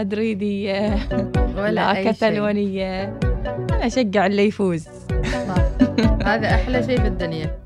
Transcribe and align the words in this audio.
مدريدية 0.00 0.98
ولا 1.56 1.70
لا 1.70 1.96
أي 1.96 2.12
كتالونية 2.12 3.04
أنا 3.44 3.86
أشجع 3.86 4.26
اللي 4.26 4.46
يفوز 4.46 4.88
هذا 6.24 6.48
أحلى 6.54 6.82
شيء 6.86 7.00
في 7.00 7.06
الدنيا 7.06 7.60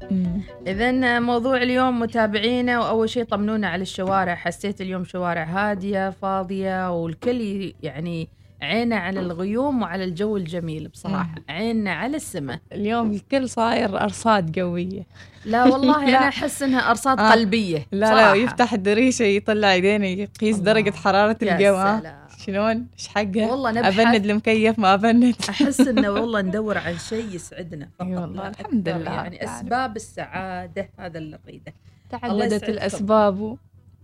إذا 0.67 1.21
موضوع 1.21 1.57
اليوم 1.57 2.01
متابعينا 2.01 2.81
وأول 2.81 3.09
شيء 3.11 3.25
طمنونا 3.25 3.69
على 3.69 3.83
الشوارع 3.83 4.35
حسيت 4.35 4.81
اليوم 4.81 5.05
شوارع 5.05 5.45
هادية 5.45 6.11
فاضية 6.11 7.03
والكل 7.03 7.73
يعني 7.83 8.29
عينه 8.63 8.97
على 8.97 9.21
الغيوم 9.21 9.83
وعلى 9.83 10.05
الجو 10.05 10.37
الجميل 10.37 10.89
بصراحة 10.89 11.35
عيننا 11.49 11.93
على 11.93 12.17
السماء 12.17 12.59
اليوم 12.73 13.11
الكل 13.11 13.49
صاير 13.49 14.01
أرصاد 14.01 14.59
قوية 14.59 15.07
لا 15.45 15.65
والله 15.65 16.05
لا. 16.11 16.19
أنا 16.19 16.29
أحس 16.29 16.63
إنها 16.63 16.91
أرصاد 16.91 17.21
آه. 17.21 17.31
قلبية 17.33 17.87
لا 17.93 18.07
صراحة. 18.07 18.35
لا 18.35 18.35
يفتح 18.35 18.73
الدريشة 18.73 19.23
يطلع 19.23 19.75
يدينه 19.75 20.07
يقيس. 20.07 20.59
درجة 20.59 20.91
حرارة 20.91 21.37
الجو؟ 21.43 21.75
سلام. 21.75 22.24
شلون؟ 22.47 22.87
إيش 22.99 23.09
حقها؟ 23.09 23.51
والله 23.51 23.71
نبحث 23.73 23.99
أبند 23.99 24.25
المكيف 24.27 24.79
ما 24.79 24.95
أبند 24.95 25.35
أحس 25.51 25.81
إنه 25.81 26.11
والله 26.21 26.41
ندور 26.41 26.79
عن 26.79 26.99
شيء 26.99 27.35
يسعدنا 27.35 27.89
فقط 27.99 28.09
والله، 28.09 28.49
الحمد. 28.49 28.89
لله 28.89 29.11
يعني 29.13 29.39
تعرف. 29.39 29.51
أسباب 29.51 29.97
السعادة 29.97 30.89
هذا 30.99 31.19
اللي 31.19 31.39
نريده 31.47 31.73
تعددت. 32.11 32.69
الأسباب 32.69 33.57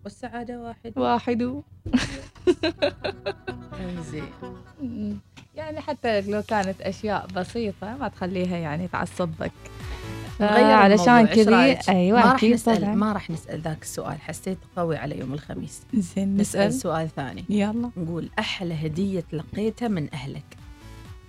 والسعادة 0.05 0.61
واحد 0.61 0.99
واحد. 0.99 1.63
زين 4.11 4.31
يعني 5.57 5.81
حتى 5.81 6.21
لو 6.21 6.43
كانت 6.43 6.81
أشياء 6.81 7.27
بسيطة 7.37 7.97
ما 7.97 8.09
تخليها 8.09 8.57
يعني 8.57 8.89
تعصبك 8.89 9.53
نغير 10.41 10.65
علشان 10.65 11.09
الموضوع، 11.09 11.65
إيش 11.65 11.77
كذي؟ 11.87 11.97
أيوة 11.97 12.21
ما 12.21 12.33
راح 12.33 12.45
نسال. 12.45 12.97
ما 12.97 13.13
راح 13.13 13.31
نسأل 13.31 13.61
ذاك 13.61 13.83
السؤال 13.83 14.21
حسيت 14.21 14.59
قوي 14.77 14.97
على 14.97 15.19
يوم 15.19 15.35
الخميس. 15.35 15.83
زين 15.95 16.37
نسأل 16.37 16.69
نسأل. 16.69 16.73
سؤال 16.73 17.09
ثاني. 17.17 17.45
يلا. 17.49 17.91
نقول 17.97 18.29
أحلى 18.39 18.87
هدية 18.87 19.21
تلقيتها 19.31 19.89
من 19.89 20.15
أهلك؟ 20.15 20.45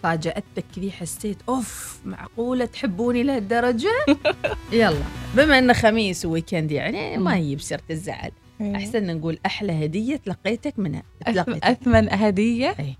فاجأتك 0.03 0.65
كذي 0.75 0.91
حسيت 0.91 1.37
أوف 1.49 1.99
معقولة 2.05 2.65
تحبوني 2.65 3.23
لهالدرجة؟ 3.23 3.91
يلا. 4.73 5.03
بما 5.35 5.59
إنه 5.59 5.73
خميس 5.73 6.25
وويكند 6.25 6.71
يعني 6.71 7.17
ما 7.17 7.37
يجيب 7.37 7.61
سيرة 7.61 7.81
الزعل. 7.91 8.31
أحسن 8.61 9.17
نقول 9.17 9.39
أحلى 9.45 9.85
هدية 9.85 10.15
تلقيتك 10.15 10.79
منها 10.79 11.03
تلقيتها 11.25 11.71
أثمن 11.71 12.13
هدية؟ 12.13 12.75
أي. 12.79 12.95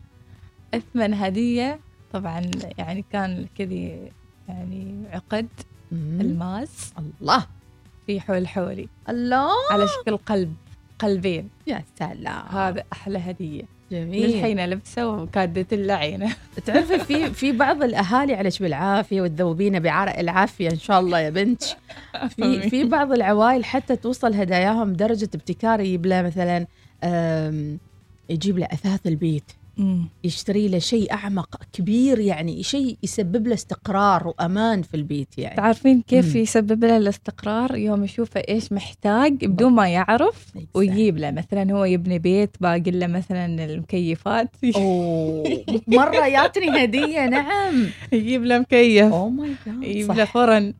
أثمن 0.73 1.13
هدية 1.13 1.79
طبعا 2.13 2.41
يعني 2.77 3.05
كان 3.11 3.45
كذي 3.57 4.11
يعني 4.49 5.03
عقد. 5.13 5.47
الماس 5.91 6.93
الله. 6.99 7.45
في 8.07 8.19
حول 8.21 8.47
حولي. 8.47 8.87
الله. 9.09 9.51
على 9.71 9.87
شكل 9.87 10.17
قلب 10.17 10.53
قلبين. 10.99 11.49
يا 11.67 11.83
سلام. 11.99 12.47
هذا 12.49 12.83
أحلى 12.93 13.19
هدية. 13.19 13.63
جميل. 13.91 14.27
للحين 14.27 14.65
لبسه 14.65 15.07
وكادت 15.09 15.73
اللعينة. 15.73 16.35
تعرفي 16.65 16.99
في 16.99 17.33
في 17.33 17.51
بعض 17.51 17.83
الأهالي 17.83 18.33
عليك 18.33 18.61
بالعافية 18.61 19.21
وتذوبينا 19.21 19.79
بعرق 19.79 20.19
العافية 20.19 20.69
إن 20.69 20.79
شاء 20.79 20.99
الله 20.99 21.19
يا 21.19 21.29
بنت 21.29 21.63
في 22.35 22.69
في 22.69 22.83
بعض 22.83 23.11
العوائل 23.11 23.65
حتى 23.65 23.95
توصل 23.95 24.33
هداياهم 24.33 24.93
درجه 24.93 25.29
ابتكار 25.35 25.79
يجيب 25.79 26.05
له 26.05 26.21
مثلا 26.21 26.67
يجيب 28.29 28.57
له 28.59 28.65
أثاث 28.65 29.07
البيت. 29.07 29.51
يشتري 30.23 30.67
له 30.67 30.79
شيء 30.79 31.13
أعمق 31.13 31.59
كبير 31.73 32.19
يعني 32.19 32.63
شيء 32.63 32.97
يسبب 33.03 33.47
له 33.47 33.53
استقرار 33.53 34.27
وأمان 34.27 34.81
في 34.81 34.93
البيت 34.93 35.37
يعني. 35.37 35.55
تعرفين 35.55 36.01
كيف 36.01 36.35
مم. 36.35 36.41
يسبب 36.41 36.85
له 36.85 36.97
الاستقرار؟ 36.97 37.75
يوم 37.75 38.03
يشوفه 38.03 38.43
إيش 38.49 38.71
محتاج 38.71 39.45
بدون 39.45 39.73
ما 39.73 39.89
يعرف 39.89 40.47
ويجيب 40.73 41.17
له. 41.17 41.31
مثلا 41.31 41.73
هو 41.73 41.85
يبني 41.85 42.19
بيت 42.19 42.55
باقي 42.59 42.91
له 42.91 43.07
مثلا 43.07 43.65
المكيفات. 43.65 44.49
أوه 44.75 45.63
مرة 45.87 46.29
جاتني 46.29 46.83
هدية 46.83 47.25
نعم. 47.25 47.85
يجيب 48.11 48.45
له 48.45 48.59
مكيف. 48.59 49.13
oh 49.13 49.29
my 49.29 49.55
God 49.65 49.83
يجيب 49.83 50.11
له 50.11 50.25
فرن. 50.25 50.73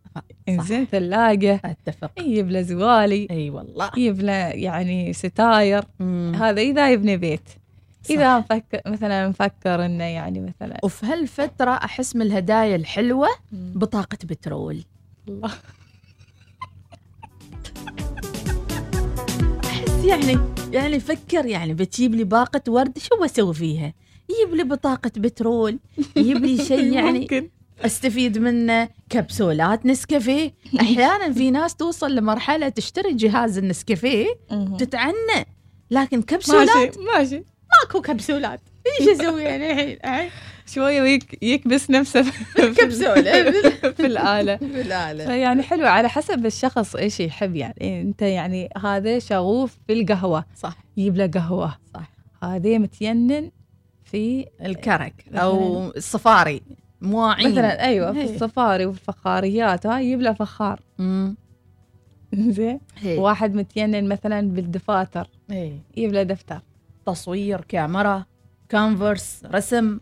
إنزين 0.50 0.86
ثلاجة. 0.86 1.61
أتفق. 1.65 2.11
يجيب 2.20 2.52
له 2.52 2.61
زوالي. 2.61 3.27
إي 3.32 3.49
والله. 3.49 3.92
يجيب 3.98 4.21
له 4.21 4.33
يعني 4.33 5.14
ستاير. 5.14 5.83
مم. 5.99 6.32
هذا 6.36 6.61
إذا 6.61 6.92
يبني 6.92 7.17
بيت. 7.17 7.61
إذا 8.10 8.39
مفكر 8.39 8.82
مثلا 8.86 9.28
مفكر 9.28 9.86
إنه 9.86 10.04
يعني 10.04 10.39
مثلا 10.39 10.78
وفي 10.84 11.06
هالفترة 11.06 11.72
أحس 11.72 12.16
من 12.16 12.22
الهدايا 12.22 12.76
الحلوة 12.76 13.28
بطاقة 13.52 14.17
بترول. 14.23 14.84
الله. 15.28 15.52
أحس 19.66 20.06
يعني 20.06 20.39
يعني 20.72 21.00
فكر 21.00 21.45
يعني 21.45 21.73
بتجيب 21.73 22.16
لي 22.16 22.23
باقة 22.23 22.62
ورد 22.72 22.98
شو 22.98 23.23
بسوي 23.23 23.54
فيها؟ 23.54 23.94
يجيب 24.30 24.56
لي 24.56 24.64
بطاقة 24.64 25.12
بترول 25.18 25.80
يجيب 26.16 26.38
لي 26.38 26.66
شيء 26.66 26.94
يعني 26.98 27.20
ممكن 27.20 27.50
أستفيد 27.82 28.38
منه 28.38 28.89
كبسولات 29.10 29.86
نسكافيه. 29.86 30.54
أحيانا 30.82 31.33
في 31.33 31.52
ناس 31.52 31.76
توصل 31.76 32.16
لمرحلة 32.16 32.70
تشتري 32.70 33.14
جهاز 33.14 33.58
النسكافيه 33.58 34.26
تتعنى 34.78 35.45
لكن 35.92 36.22
كبسولات 36.22 36.98
ماشي 36.98 37.00
ماشي. 37.18 37.44
ماكو 37.81 38.02
كبسولات. 38.02 38.59
إيش 38.99 39.09
أسوي 39.09 39.43
يعني 39.43 39.93
الحين؟ 39.93 40.30
شوية 40.65 41.02
ويك 41.02 41.43
يكبس 41.43 41.89
نفسه 41.89 42.21
في 42.21 42.73
كبسولة. 42.73 43.52
في 43.97 44.05
الآلة. 44.05 44.55
بالآلة 44.55 45.25
فيعني 45.25 45.64
حلو 45.64 45.87
على 45.87 46.09
حسب 46.09 46.45
الشخص 46.45 46.95
إيش 46.95 47.20
يحب 47.20 47.55
يعني. 47.55 48.02
أنت 48.02 48.21
يعني 48.21 48.70
هذا 48.83 49.20
شغوف 49.20 49.77
في 49.87 49.93
القهوة. 49.93 50.45
صح. 50.55 50.77
يجيب 50.97 51.15
له 51.17 51.27
قهوة. 51.27 51.77
صح. 51.93 52.11
هذا 52.43 52.77
متينن 52.77 53.52
في 54.03 54.45
الكرك. 54.65 55.25
أو 55.33 55.87
الصفاري. 55.89 56.61
مواعين. 57.02 57.52
مثلا 57.52 57.86
أيوه 57.86 58.14
في 58.14 58.20
هي. 58.20 58.36
الصفاري 58.36 58.86
والفخاريات. 58.86 59.86
ها 59.86 59.99
يجيب 59.99 60.21
له 60.21 60.33
فخار. 60.33 60.80
زين. 62.33 62.80
هي. 62.97 63.17
واحد 63.17 63.55
متينن 63.55 64.09
مثلا 64.09 64.41
بالدفاتر. 64.41 65.27
هي. 65.49 65.73
يجيب 65.97 66.14
له 66.14 66.23
دفتر. 66.23 66.61
تصوير 67.06 67.62
كاميرا 67.62 68.26
كانفرس 68.70 69.44
رسم. 69.45 70.00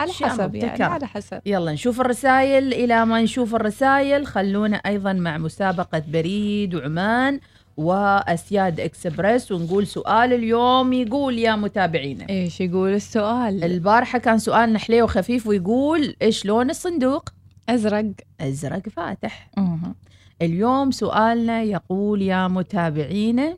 على 0.00 0.12
حسب 0.12 0.54
يعني. 0.54 0.84
على 0.84 1.06
حسب. 1.06 1.40
يلا 1.46 1.72
نشوف 1.72 2.00
الرسائل 2.00 2.74
إلى 2.74 3.06
ما 3.06 3.22
نشوف 3.22 3.54
الرسائل 3.54 4.26
خلونا 4.26 4.76
أيضا 4.76 5.12
مع 5.12 5.38
مسابقة 5.38 6.02
بريد 6.08 6.74
وعمان 6.74 7.40
وأسياد 7.76 8.80
إكسبرس 8.80 9.52
ونقول 9.52 9.86
سؤال 9.86 10.32
اليوم. 10.32 10.92
يقول 10.92 11.38
يا 11.38 11.56
متابعينا. 11.56 12.28
إيش 12.28 12.60
يقول 12.60 12.94
السؤال؟ 12.94 13.64
البارحة 13.64 14.18
كان 14.18 14.38
سؤالنا 14.38 14.78
حليو 14.78 15.04
وخفيف 15.04 15.46
ويقول 15.46 16.16
إيش 16.22 16.46
لون 16.46 16.70
الصندوق؟ 16.70 17.28
أزرق. 17.68 18.06
أزرق 18.40 18.88
فاتح. 18.88 19.50
مهم. 19.56 19.94
اليوم 20.42 20.90
سؤالنا 20.90 21.62
يقول 21.62 22.22
يا 22.22 22.48
متابعينا. 22.48 23.56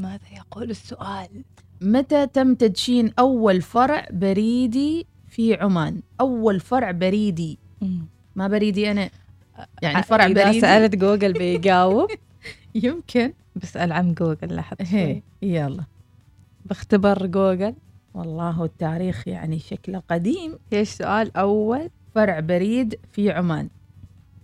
ماذا 0.00 0.36
يقول 0.36 0.70
السؤال؟ 0.70 1.44
متى 1.80 2.26
تم 2.26 2.54
تدشين 2.54 3.12
أول 3.18 3.62
فرع 3.62 4.06
بريدي 4.10 5.06
في 5.28 5.54
عمان؟ 5.54 6.02
أول 6.20 6.60
فرع 6.60 6.90
بريدي. 6.90 7.58
مم. 7.80 8.06
ما 8.36 8.48
بريدي 8.48 8.90
أنا؟ 8.90 9.10
يعني 9.82 10.02
فرع 10.02 10.26
إذا 10.26 10.44
بريدي؟ 10.44 10.60
سألت 10.60 10.96
جوجل 10.96 11.32
بيجاوب. 11.32 12.10
يمكن. 12.84 13.32
بسأل 13.56 13.92
عن 13.92 14.14
جوجل 14.14 14.56
لحظه 14.56 14.76
هي 14.80 15.12
شوي. 15.12 15.22
يلا. 15.42 15.84
بختبر 16.64 17.26
جوجل. 17.26 17.74
والله 18.14 18.64
التاريخ 18.64 19.28
يعني 19.28 19.58
شكله 19.58 20.02
قديم. 20.10 20.58
إيش 20.72 20.88
سؤال 20.88 21.36
أول؟ 21.36 21.90
فرع 22.14 22.40
بريد 22.40 22.98
في 23.12 23.30
عمان. 23.30 23.68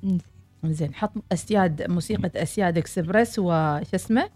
مم. 0.02 0.18
زين 0.64 0.94
حط 0.94 1.12
أسياد 1.32 1.90
موسيقى 1.90 2.42
أسياد 2.42 2.78
إكسبرس 2.78 3.38
وش 3.38 3.94
اسمه؟ 3.94 4.28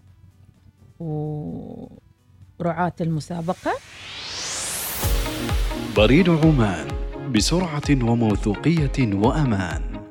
ورعاة 2.59 2.93
المسابقة. 3.01 3.71
بريد 5.97 6.29
عمان 6.29 6.87
بسرعة 7.35 7.89
وموثوقية 7.89 8.91
وأمان 9.13 10.01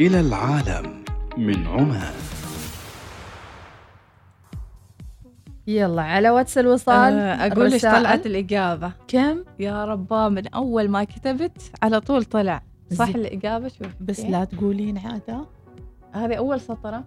إلى 0.00 0.20
العالم 0.20 1.04
من 1.36 1.66
عمان. 1.66 2.14
يلا 5.66 6.02
على 6.02 6.30
واتس 6.30 6.58
الوصال 6.58 7.12
آه، 7.14 7.46
أقول 7.46 7.72
إيش. 7.72 7.82
طلعت 7.82 8.26
الإجابة؟ 8.26 8.92
كم؟ 9.08 9.44
يا 9.58 9.84
ربا 9.84 10.28
من 10.28 10.48
أول 10.48 10.88
ما 10.88 11.04
كتبت 11.04 11.62
على 11.82 12.00
طول 12.00 12.24
طلع. 12.24 12.62
صح. 12.94 13.08
الإجابة؟ 13.08 13.68
شوف 13.68 13.86
بس 14.00 14.20
لا 14.20 14.44
تقولين 14.44 14.98
عادة. 14.98 15.46
هذه 16.12 16.34
أول 16.34 16.60
سطرة. 16.60 17.04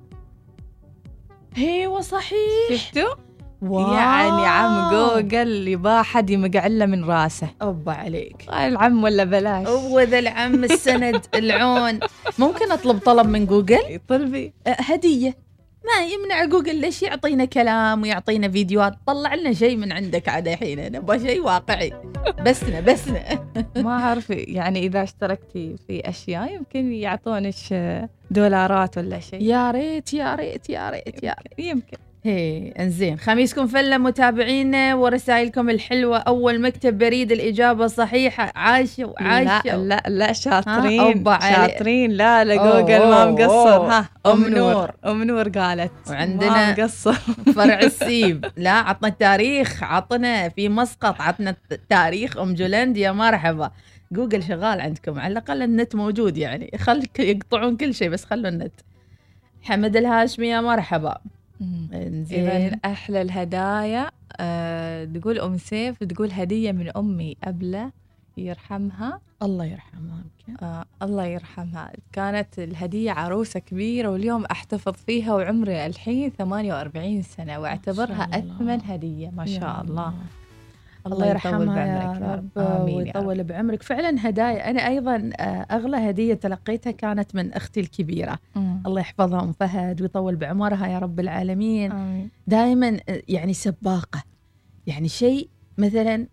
أيوه 1.58 2.02
صحيح. 2.02 2.70
شفتوا؟ 2.70 3.16
wow. 3.64 3.94
يعني 3.94 4.46
عم 4.46 4.90
جوجل 4.92 5.68
يبا 5.68 6.02
حد 6.02 6.30
يمقعله 6.30 6.86
من 6.86 7.04
راسه. 7.06 7.48
أوبا 7.62 7.92
عليك. 7.92 8.46
العم 8.54 9.04
ولا 9.04 9.24
بلاش؟ 9.24 9.68
هو 9.68 10.00
ذا 10.00 10.20
العم 10.20 10.64
السند 10.64 11.22
العون. 11.36 12.00
ممكن 12.40 12.72
أطلب 12.72 12.98
طلب 13.00 13.28
من 13.28 13.46
جوجل؟ 13.46 14.00
طلبي. 14.08 14.54
أه، 14.68 14.76
هدية. 14.80 15.44
ما 15.86 16.06
يمنع 16.06 16.46
جوجل 16.46 16.76
ليش 16.76 17.04
يعطينا 17.04 17.46
كلام 17.46 18.02
ويعطينا 18.02 18.50
فيديوهات؟ 18.50 18.94
طلع 19.08 19.36
لنا 19.36 19.54
شيء 19.54 19.78
من 19.78 19.92
عندك 19.92 20.30
عاد 20.30 20.48
الحين 20.48 20.92
نبغى 20.92 21.20
شيء 21.20 21.42
واقعي. 21.42 21.94
بسنا 22.46 22.80
بسنا. 22.80 23.24
ما 23.86 23.92
أعرف 23.92 24.30
يعني 24.30 24.80
إذا 24.86 25.04
اشتركتي 25.04 25.76
في 25.88 26.10
أشياء 26.10 26.54
يمكن 26.54 26.94
يعطونك 26.94 27.54
دولارات 28.32 28.98
ولا 28.98 29.20
شيء. 29.20 29.42
يا 29.42 29.72
ريت 29.72 30.14
يا 30.14 30.36
ريت 30.36 30.70
يا 30.70 30.90
ريت 30.90 31.24
يا 31.24 31.36
ريت. 31.44 31.60
يمكن. 31.68 31.98
هي 32.26 32.72
انزين. 32.80 33.18
خميسكم 33.20 33.68
فله 33.68 33.98
متابعينا 33.98 34.96
ورسائلكم 34.96 35.70
الحلوة. 35.70 36.18
أول 36.18 36.62
مكتب 36.62 36.98
بريد 36.98 37.32
الإجابة 37.32 37.88
صحيحة. 37.88 38.52
عايشه 38.56 39.06
وعايشه 39.06 39.62
لا 39.66 39.78
لا 39.78 40.04
لا 40.08 40.34
شاطرين. 40.34 41.24
شاطرين. 41.26 42.12
لا 42.12 42.44
لا 42.44 42.56
جوجل 42.56 43.00
ما 43.00 43.26
مقصر. 43.26 43.82
ها 43.82 44.10
أم 44.26 44.32
أم 44.32 44.50
نور. 44.54 44.92
أم 45.06 45.24
نور 45.24 45.50
قالت. 45.50 45.92
وعندنا- 46.10 46.50
ما 46.50 46.72
مقصر. 46.72 47.14
فرع 47.56 47.80
السيب. 47.80 48.46
لا 48.58 48.72
عطنا 48.72 49.08
التاريخ. 49.08 49.84
عطنا 49.84 50.50
في 50.50 50.70
مسقط. 50.70 51.22
عطنا 51.22 51.56
تاريخ. 51.90 52.38
أم 52.38 52.54
جولند 52.54 52.98
يا 52.98 53.12
مرحبا. 53.12 53.72
جوجل 54.12 54.44
شغال 54.44 54.82
عندكم. 54.82 55.20
على 55.20 55.32
الأقل 55.32 55.62
النت 55.62 55.96
موجود 55.96 56.38
يعني. 56.38 56.72
خل 56.80 57.04
يقطعون 57.20 57.78
كل 57.78 57.94
شيء 57.94 58.10
بس 58.10 58.26
خلوا 58.26 58.50
النت. 58.50 58.74
حمد 59.64 59.96
الهاشمي 59.98 60.48
يا 60.48 60.62
مرحبا. 60.62 61.18
اذا 61.62 62.08
إنزين. 62.08 62.80
أحلى 62.86 63.22
الهدايا 63.22 64.12
آه 64.40 65.06
تقول 65.06 65.40
أم 65.40 65.58
سيف 65.58 66.04
تقول 66.04 66.32
هدية 66.32 66.72
من 66.72 66.98
أمي 66.98 67.38
أبلة 67.44 67.92
يرحمها. 68.38 69.20
الله 69.42 69.66
يرحمها. 69.66 70.24
آه 70.62 70.86
الله 71.02 71.26
يرحمها. 71.26 71.92
كانت 72.12 72.60
الهدية 72.60 73.12
عروسة 73.12 73.60
كبيرة 73.60 74.10
واليوم 74.10 74.46
أحتفظ 74.46 74.94
فيها 74.94 75.34
وعمري 75.34 75.86
الحين 75.86 76.30
48 76.30 77.22
سنة 77.22 77.60
وأعتبرها. 77.60 78.24
أثمن 78.34 78.82
هدية 78.86 79.30
ما 79.30 79.46
شاء 79.46 79.82
الله. 79.82 80.10
الله. 80.10 80.14
يطول 81.08 81.28
يرحمها 81.28 81.86
يا 81.86 82.42
رب. 82.58 82.86
ويطول 82.86 83.44
بعمرك. 83.44 83.84
فعلا 83.84 84.30
هدايا. 84.30 84.70
أنا 84.70 84.88
أيضا 84.88 85.30
آه، 85.40 85.44
أغلى 85.72 85.98
هدية 85.98 86.34
تلقيتها 86.34 86.92
كانت 86.92 87.36
من 87.36 87.54
أختي 87.54 87.80
الكبيرة. 87.80 88.40
مم. 88.56 88.84
الله 88.86 89.02
يحفظها 89.02 89.44
أم 89.44 89.52
فهد 89.52 90.02
ويطول 90.02 90.36
بعمرها 90.36 90.88
يا 90.88 91.00
رب 91.00 91.20
العالمين. 91.20 91.94
دائما 92.48 93.00
يعني 93.28 93.54
سباقة. 93.54 94.24
يعني 94.88 95.08
شيء 95.08 95.50
مثلا 95.78 96.28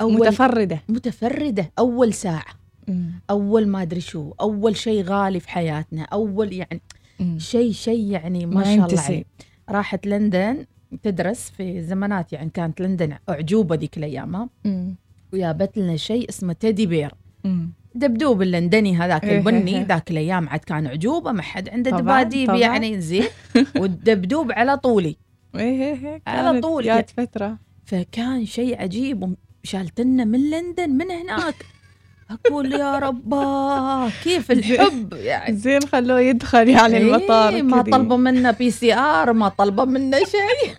أول 0.00 0.12
متفردة. 0.12 0.82
متفردة. 0.88 1.72
أول 1.78 2.12
ساعة. 2.12 2.54
مم. 2.88 3.10
أول 3.30 3.68
ما 3.68 3.82
أدري 3.82 4.00
شو. 4.00 4.32
أول 4.40 4.76
شيء 4.76 5.04
غالي 5.04 5.40
في 5.40 5.50
حياتنا. 5.50 6.02
أول 6.02 6.52
يعني. 6.52 6.80
شيء 7.36 7.72
شيء 7.72 8.10
يعني 8.10 8.46
ما, 8.46 8.54
ما 8.54 8.64
شاء 8.64 8.86
الله. 8.86 9.02
عليه. 9.02 9.24
راحت 9.68 10.06
لندن. 10.06 10.66
تدرس 11.02 11.50
في 11.50 11.82
زمانات 11.82 12.32
يعني 12.32 12.50
كانت 12.50 12.80
لندن 12.80 13.16
أعجوبة 13.28 13.76
ذيك؟ 13.76 13.98
مم. 14.64 14.96
وجابت 15.32 15.78
لنا 15.78 15.96
شيء 15.96 16.28
اسمه 16.28 16.52
تيدي 16.52 16.86
بير 16.86 17.14
مم. 17.44 17.72
دبدوب 17.94 18.42
اللندني 18.42 18.96
هذاك 18.96 19.24
إيه 19.24 19.38
البني 19.38 19.76
إيه. 19.76 19.86
ذاك 19.86 20.10
الأيام 20.10 20.48
عاد 20.48 20.60
كان 20.60 20.86
عجوبه 20.86 21.32
ما 21.32 21.42
حد 21.42 21.68
عنده 21.68 21.90
دباديب. 21.90 22.50
يعني 22.50 23.00
زين 23.00 23.24
والدبدوب 23.80 24.52
على 24.52 24.76
طولي 24.76 25.16
إيه 25.54 25.82
إيه 25.82 26.22
على 26.26 26.52
كانت 26.52 26.62
طول 26.62 26.84
جات 26.84 27.10
فترة 27.10 27.58
فكان 27.84 28.46
شيء 28.46 28.82
عجيب 28.82 29.34
شالتنا 29.62 30.24
من 30.24 30.50
لندن 30.50 30.90
من 30.90 31.10
هناك 31.10 31.54
أقول 32.30 32.72
يا 32.72 32.98
رباه 32.98 34.08
كيف 34.24 34.50
الحب 34.50 35.12
يعني؟ 35.14 35.56
زين 35.56 35.80
خلوه 35.92 36.20
يدخل 36.20 36.68
يعني 36.68 36.96
إيه، 36.96 37.02
المطار 37.02 37.62
ما. 37.62 37.82
طلبوا 37.82 38.16
منا 38.16 38.50
PCR 38.50 39.32
ما 39.32 39.48
طلبوا 39.48 39.84
منا 39.84 40.18
شيء. 40.18 40.74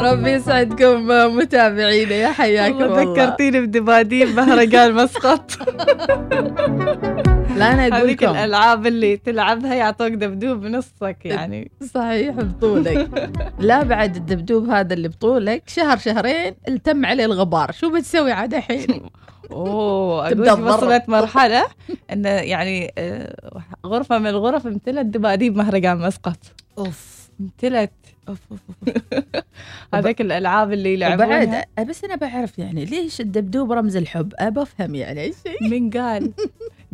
ربي 0.00 0.30
يسعدكم 0.30 1.06
متابعينا 1.36 2.14
يا 2.14 2.28
حياكم 2.32 2.82
الله. 2.82 3.02
ذكرتيني 3.12 3.60
بدباديب 3.60 4.36
مهرجان 4.36 4.94
مسقط. 4.94 5.50
لا 7.56 7.72
أنا 7.72 7.96
أقول 7.98 8.08
لكم. 8.08 8.28
الألعاب 8.30 8.86
اللي 8.86 9.16
تلعبها 9.16 9.74
يعطوك 9.74 10.12
دبدوب 10.12 10.60
بنصك 10.60 11.16
يعني. 11.24 11.70
صحيح 11.94 12.34
بطولك. 12.34 13.30
لا 13.58 13.82
بعد 13.82 14.16
الدبدوب 14.16 14.68
هذا 14.70 14.94
اللي 14.94 15.08
بطولك 15.08 15.62
شهر 15.66 15.98
شهرين 15.98 16.54
التم 16.68 17.06
عليه 17.06 17.24
الغبار. 17.24 17.72
شو 17.72 17.90
بتسوي 17.90 18.32
عاد 18.32 18.54
الحين؟ 18.54 19.00
أوه. 19.50 20.50
وصلت 20.60 21.08
مرحلة 21.08 21.64
انه 22.12 22.28
يعني 22.28 22.92
آه، 22.98 23.60
غرفة 23.86 24.18
من 24.18 24.26
الغرف 24.26 24.66
امتلت 24.66 25.06
دباديب 25.06 25.56
مهرجان 25.56 25.98
مسقط. 25.98 26.38
أوف. 26.78 27.30
امتلت. 27.40 27.92
أوف 28.28 28.38
أوف. 28.50 28.60
هذاك 29.94 30.20
الألعاب 30.20 30.72
اللي 30.72 30.94
يلعبونها. 30.94 31.64
وبعد 31.76 31.88
بس 31.88 32.04
أنا 32.04 32.14
بعرف 32.14 32.58
يعني 32.58 32.84
ليش 32.84 33.20
الدبدوب 33.20 33.72
رمز 33.72 33.96
الحب؟ 33.96 34.32
أبى 34.38 34.62
أفهم 34.62 34.94
يعني 34.94 35.20
إيش؟ 35.20 35.34
شيء 35.42 35.70
من 35.70 35.90
قال. 35.90 36.32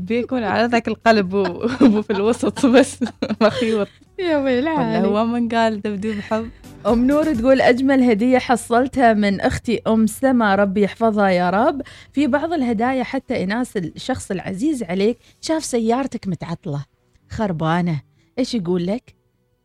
بيكون 0.06 0.43
على 0.43 0.67
ذاك 0.69 0.88
القلب 0.88 1.35
وفي 1.94 2.11
الوسط 2.11 2.67
بس. 2.67 2.99
مخيوط. 3.43 3.88
يا 4.19 4.37
ويل 4.38 4.69
ولا 4.69 5.00
هو 5.05 5.25
من 5.26 5.49
قال 5.49 5.81
دبدوب 5.82 6.14
حب 6.20 6.50
أم 6.87 7.06
نور 7.06 7.35
تقول 7.35 7.61
أجمل 7.61 8.02
هدية 8.02 8.38
حصلتها 8.38 9.12
من 9.12 9.41
أختي 9.41 9.81
أم 9.87 10.06
سما 10.06 10.55
ربي 10.55 10.82
يحفظها 10.82 11.29
يا 11.29 11.50
رب. 11.50 11.82
في 12.12 12.26
بعض 12.26 12.52
الهدايا 12.52 13.02
حتى 13.05 13.35
ايناس 13.37 13.76
الشخص 13.76 14.31
العزيز 14.31 14.82
عليك 14.82 15.19
شاف 15.41 15.64
سيارتك 15.64 16.29
متعطلة. 16.29 16.85
خربانة. 17.31 18.00
إيش 18.38 18.55
يقول 18.55 18.87
لك؟ 18.87 19.14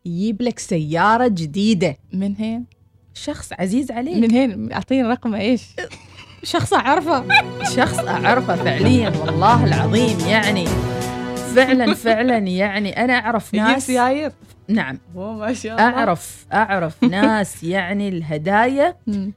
يجيب 0.05 0.41
لك 0.41 0.59
سيارة 0.59 1.27
جديدة. 1.27 1.97
من 2.13 2.35
هين؟ 2.35 2.65
شخص 3.13 3.53
عزيز 3.53 3.91
عليك. 3.91 4.17
من 4.17 4.31
هين؟ 4.31 4.71
أعطيني 4.71 5.03
رقم 5.07 5.35
إيش؟ 5.35 5.63
شخص 6.45 6.73
أعرفه. 6.73 7.23
شخص 7.75 7.99
أعرفه 7.99 8.55
فعليا 8.55 9.09
والله 9.09 9.63
العظيم 9.65 10.19
يعني. 10.27 10.65
فعلا 11.55 11.93
فعلا 11.93 12.37
يعني. 12.37 13.03
أنا 13.03 13.13
أعرف 13.13 13.53
يجيب 13.53 13.67
ناس 13.67 13.87
سيايير؟ 13.87 14.31
نعم. 14.67 14.99
ما 15.15 15.53
شاء 15.53 15.71
الله. 15.73 15.83
أعرف 15.89 16.45
أعرف 16.53 17.03
ناس 17.17 17.63
يعني 17.63 18.09
الهدايا. 18.09 18.95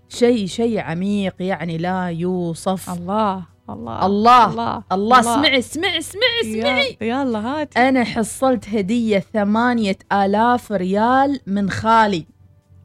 شيء 0.08 0.46
شيء 0.46 0.80
عميق 0.80 1.34
يعني 1.40 1.78
لا 1.78 2.06
يوصف. 2.06 2.90
الله 2.90 3.42
الله 3.70 4.06
الله 4.06 4.46
الله 4.46 4.82
الله. 4.92 5.20
اسمعي 5.20 5.58
اسمعي 5.58 5.98
اسمعي 5.98 6.40
اسمعي. 6.42 6.96
يلا 7.00 7.38
هات. 7.38 7.76
أنا 7.76 8.04
حصلت 8.04 8.68
هدية 8.68 9.24
ثمانية 9.32 9.98
آلاف 10.12 10.72
ريال 10.72 11.40
من 11.46 11.70
خالي. 11.70 12.26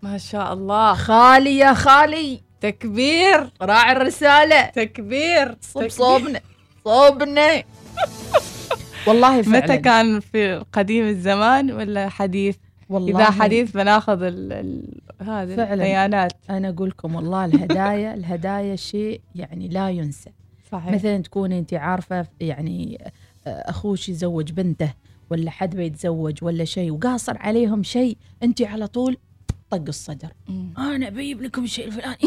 ما 0.02 0.18
شاء 0.18 0.54
الله. 0.54 0.94
خالي 0.94 1.58
يا 1.58 1.74
خالي. 1.74 2.42
تكبير. 2.64 3.50
راعي 3.62 3.92
الرسالة. 3.92 4.66
تكبير. 4.66 5.58
صب. 5.62 5.88
صوبنا 5.88 6.42
صوبنا 6.86 7.64
والله 9.08 9.42
فعلا. 9.42 9.58
متى 9.60 9.78
كان 9.78 10.20
في 10.20 10.66
قديم 10.74 11.06
الزمان 11.06 11.72
ولا 11.72 12.10
حديث؟ 12.10 12.56
والله 12.90 13.20
إذا 13.22 13.32
حديث 13.32 13.72
بناخذ 13.72 14.22
ال... 14.24 14.54
ال... 14.54 14.84
هذه 15.22 15.56
فعلاً. 15.56 15.74
البيانات. 15.74 16.32
أنا 16.50 16.70
أقول 16.70 16.90
لكم 16.90 17.16
والله 17.16 17.46
الهدايا 17.46 18.14
الهدايا 18.20 18.76
شيء 18.76 19.22
يعني 19.36 19.68
لا 19.68 19.90
ينسى. 19.90 20.30
صحيح. 20.72 20.94
مثلا 20.94 21.18
تكوني 21.18 21.60
أنت 21.60 21.74
عارفة 21.74 22.26
يعني 22.40 23.12
أخوش 23.48 24.10
يزوج 24.10 24.52
بنته 24.52 24.94
ولا 25.30 25.52
حد 25.52 25.76
بيتزوج 25.76 26.38
ولا 26.44 26.66
شيء 26.66 26.92
وقاصر 26.92 27.38
عليهم 27.38 27.84
شيء 27.84 28.18
أنت 28.44 28.62
على 28.62 28.88
طول 28.88 29.18
طق 29.70 29.84
الصدر. 29.88 30.30
أنا 30.78 31.10
بجيب 31.10 31.42
لكم 31.42 31.64
الشيء 31.64 31.86
الفلاني. 31.88 32.18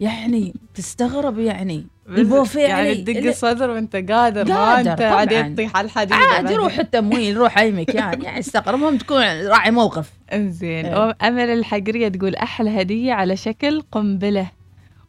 يعني 0.00 0.54
تستغرب 0.74 1.38
يعني 1.38 1.86
البوفيه 2.08 2.60
يعني. 2.60 2.94
تدق 2.94 3.28
الصدر 3.28 3.70
وانت 3.70 3.96
قادر, 3.96 4.48
ما 4.48 4.80
أنت 4.80 5.00
عادي 5.00 5.40
طبعاً. 5.40 5.54
تطيح 5.54 5.76
على 5.76 5.84
الحديد 5.84 6.12
عادي. 6.12 6.54
روح 6.54 6.78
التمويل 6.78 7.36
روح 7.36 7.58
اي 7.58 7.72
مكان 7.72 8.22
يعني 8.22 8.38
استغرب 8.38 8.74
المهم 8.74 8.98
تكون 8.98 9.46
راعي 9.46 9.70
موقف 9.70 10.12
انزين 10.32 10.86
إيه. 10.86 11.16
أمل 11.22 11.50
الحقريه 11.50 12.08
تقول 12.08 12.34
أحلى 12.36 12.82
هدية 12.82 13.12
على 13.12 13.36
شكل 13.36 13.82
قنبلة 13.92 14.50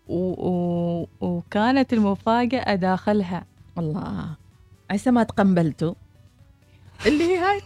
و... 0.08 0.50
و... 0.50 1.08
وكانت 1.22 1.94
المفاجأة 1.94 2.76
داخلها 2.76 3.46
الله 3.78 4.26
عسى 4.90 5.12
ما 5.12 5.24
تقنبلتوا 5.24 5.94
اللي 7.06 7.24
هي 7.24 7.38
هاي 7.38 7.62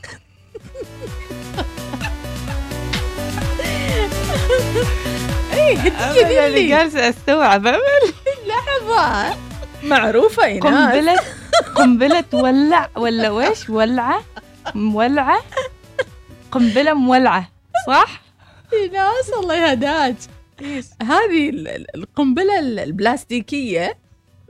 اي 5.67 5.73
هديه 5.73 6.21
أمل 6.21 6.47
اللي 6.47 6.61
لي. 6.63 6.67
جالسة 6.69 7.09
أستوعب. 7.09 7.67
امل 7.67 7.79
لحظة. 8.47 9.35
معروفة 9.83 10.45
ايناس 10.45 10.65
قنبله 10.73 11.19
قنبلة 11.75 12.21
تولع 12.21 12.89
ولا 12.97 13.29
ويش 13.29 13.69
ولعة؟ 13.69 14.23
مولعة؟ 14.75 15.41
قنبلة 16.51 16.93
مولعة 16.93 17.49
صح؟ 17.87 18.21
ايناس 18.73 19.29
الله 19.39 19.55
يهداك. 19.55 20.15
هذه 21.01 21.49
ال- 21.49 21.67
ال- 21.67 21.95
القنبلة 21.95 22.59
ال- 22.59 22.79
البلاستيكية 22.79 23.97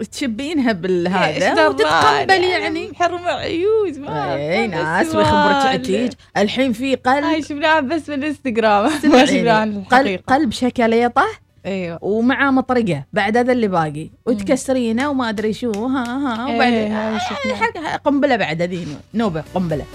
تشبينها 0.08 0.72
بالهذا؟ 0.72 1.68
وتتقبل 1.68 2.44
يعني 2.44 2.92
حرم 2.96 3.26
عيوز 3.26 3.98
ما 3.98 4.34
اي 4.36 4.68
ما 4.68 4.84
ناس. 4.84 5.16
ويخبرك 5.16 5.86
تيج 5.86 6.12
الحين 6.38 6.74
في 6.74 6.90
هاي 6.90 6.96
قلب 6.96 7.44
شفناها 7.44 7.80
بس 7.80 8.10
بالإنستغرام. 8.10 8.92
ما 9.14 9.26
شفناها 9.26 9.54
عن 9.54 9.84
قلب 9.84 10.02
الحقيقة. 10.02 10.24
قلب 10.36 10.52
شكليطة 10.52 11.26
أيوه. 11.66 12.00
ومعاه 12.02 12.52
مطرقة 12.52 13.04
بعد 13.14 13.38
هذا 13.38 13.52
اللي 13.52 13.68
باقي. 13.68 14.10
وتكسرينه 14.26 15.10
وما 15.10 15.30
أدري 15.30 15.54
شو 15.54 15.72
ها 15.72 16.04
ها 16.04 16.56
وبعدين 16.56 16.74
إيه، 16.74 17.14
هاي 17.14 17.20
شفناها. 17.20 17.98
قنبلة 17.98 18.36
بعد 18.36 18.62
هذه 18.62 18.88
نوبة 19.14 19.44
قنبلة. 19.56 19.86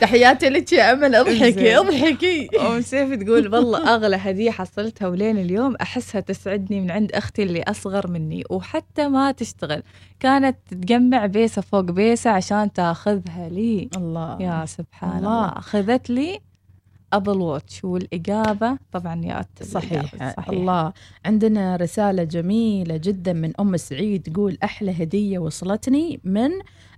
تحياتي 0.00 0.48
لك 0.48 0.72
يا 0.72 0.92
أمل. 0.92 1.14
أضحكي. 1.14 1.76
أضحكي. 1.78 2.48
أم 2.60 2.80
سيف 2.80 3.14
تقول 3.14 3.54
والله 3.54 3.94
أغلى 3.94 4.16
هدية 4.16 4.50
حصلتها 4.50 5.08
ولين 5.08 5.38
اليوم 5.38 5.76
أحسها 5.82 6.20
تسعدني 6.20 6.80
من 6.80 6.90
عند 6.90 7.12
أختي 7.12 7.42
اللي 7.42 7.62
أصغر 7.62 8.06
مني 8.10 8.44
وحتى 8.50 9.08
ما 9.08 9.32
تشتغل. 9.32 9.82
كانت 10.20 10.56
تجمع 10.70 11.26
بيسة 11.26 11.62
فوق 11.62 11.80
بيسة 11.80 12.30
عشان 12.30 12.72
تاخذها 12.72 13.48
لي. 13.48 13.88
الله. 13.96 14.42
يا 14.42 14.66
سبحان 14.66 15.18
الله. 15.18 15.38
الله. 15.38 15.48
أخذت 15.58 16.10
لي 16.10 16.38
أبل 17.12 17.40
واتش 17.40 17.84
والإجابة 17.84 18.78
طبعا 18.92 19.24
يا 19.24 19.44
صحيح. 19.62 20.32
صحيح. 20.36 20.48
الله. 20.48 20.92
عندنا 21.24 21.76
رسالة 21.76 22.24
جميلة 22.24 22.96
جدا 22.96 23.32
من 23.32 23.52
أم 23.60 23.76
سعيد 23.76 24.22
تقول 24.22 24.58
أحلى 24.64 25.02
هدية 25.02 25.38
وصلتني 25.38 26.20
من 26.24 26.50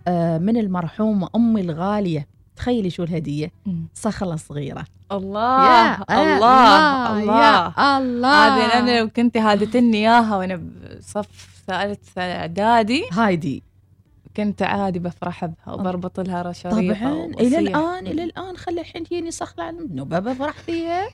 آه 0.09 0.39
من 0.39 0.57
المرحومة 0.57 1.29
أمي 1.37 1.61
الغالية. 1.61 2.32
تخيلي 2.57 2.91
شو 2.91 3.03
الهدية. 3.03 3.53
صخلة 3.95 4.37
صغيرة. 4.37 4.85
الله 5.13 5.67
يا 5.67 6.05
الله 6.11 7.21
الله. 7.21 7.73
يا 7.79 7.99
الله. 7.99 8.47
هذه 8.47 8.79
أنا 8.79 9.01
لو 9.01 9.09
كنت 9.09 9.37
هادتني 9.37 9.97
إياها 9.97 10.37
وأنا 10.37 10.63
بصف 10.99 11.63
ثالث 11.67 12.19
اعدادي 12.19 13.05
هايدي. 13.13 13.63
كنت 14.37 14.63
عادي 14.63 14.99
بفرح 14.99 15.45
بها 15.45 15.75
وبربط 15.75 16.21
لها 16.21 16.43
رشاريطه 16.43 16.95
طبعا 16.95 17.25
إلى 17.25 17.59
الآن 17.59 18.07
إلى 18.07 18.25
الآن. 18.25 18.57
خلي 18.57 18.81
الحين 18.81 19.05
تجيني 19.05 19.31
صخلة 19.31 19.65
عن 19.65 19.89
نوبة 19.95 20.19
بفرح 20.19 20.53
فيها. 20.53 21.09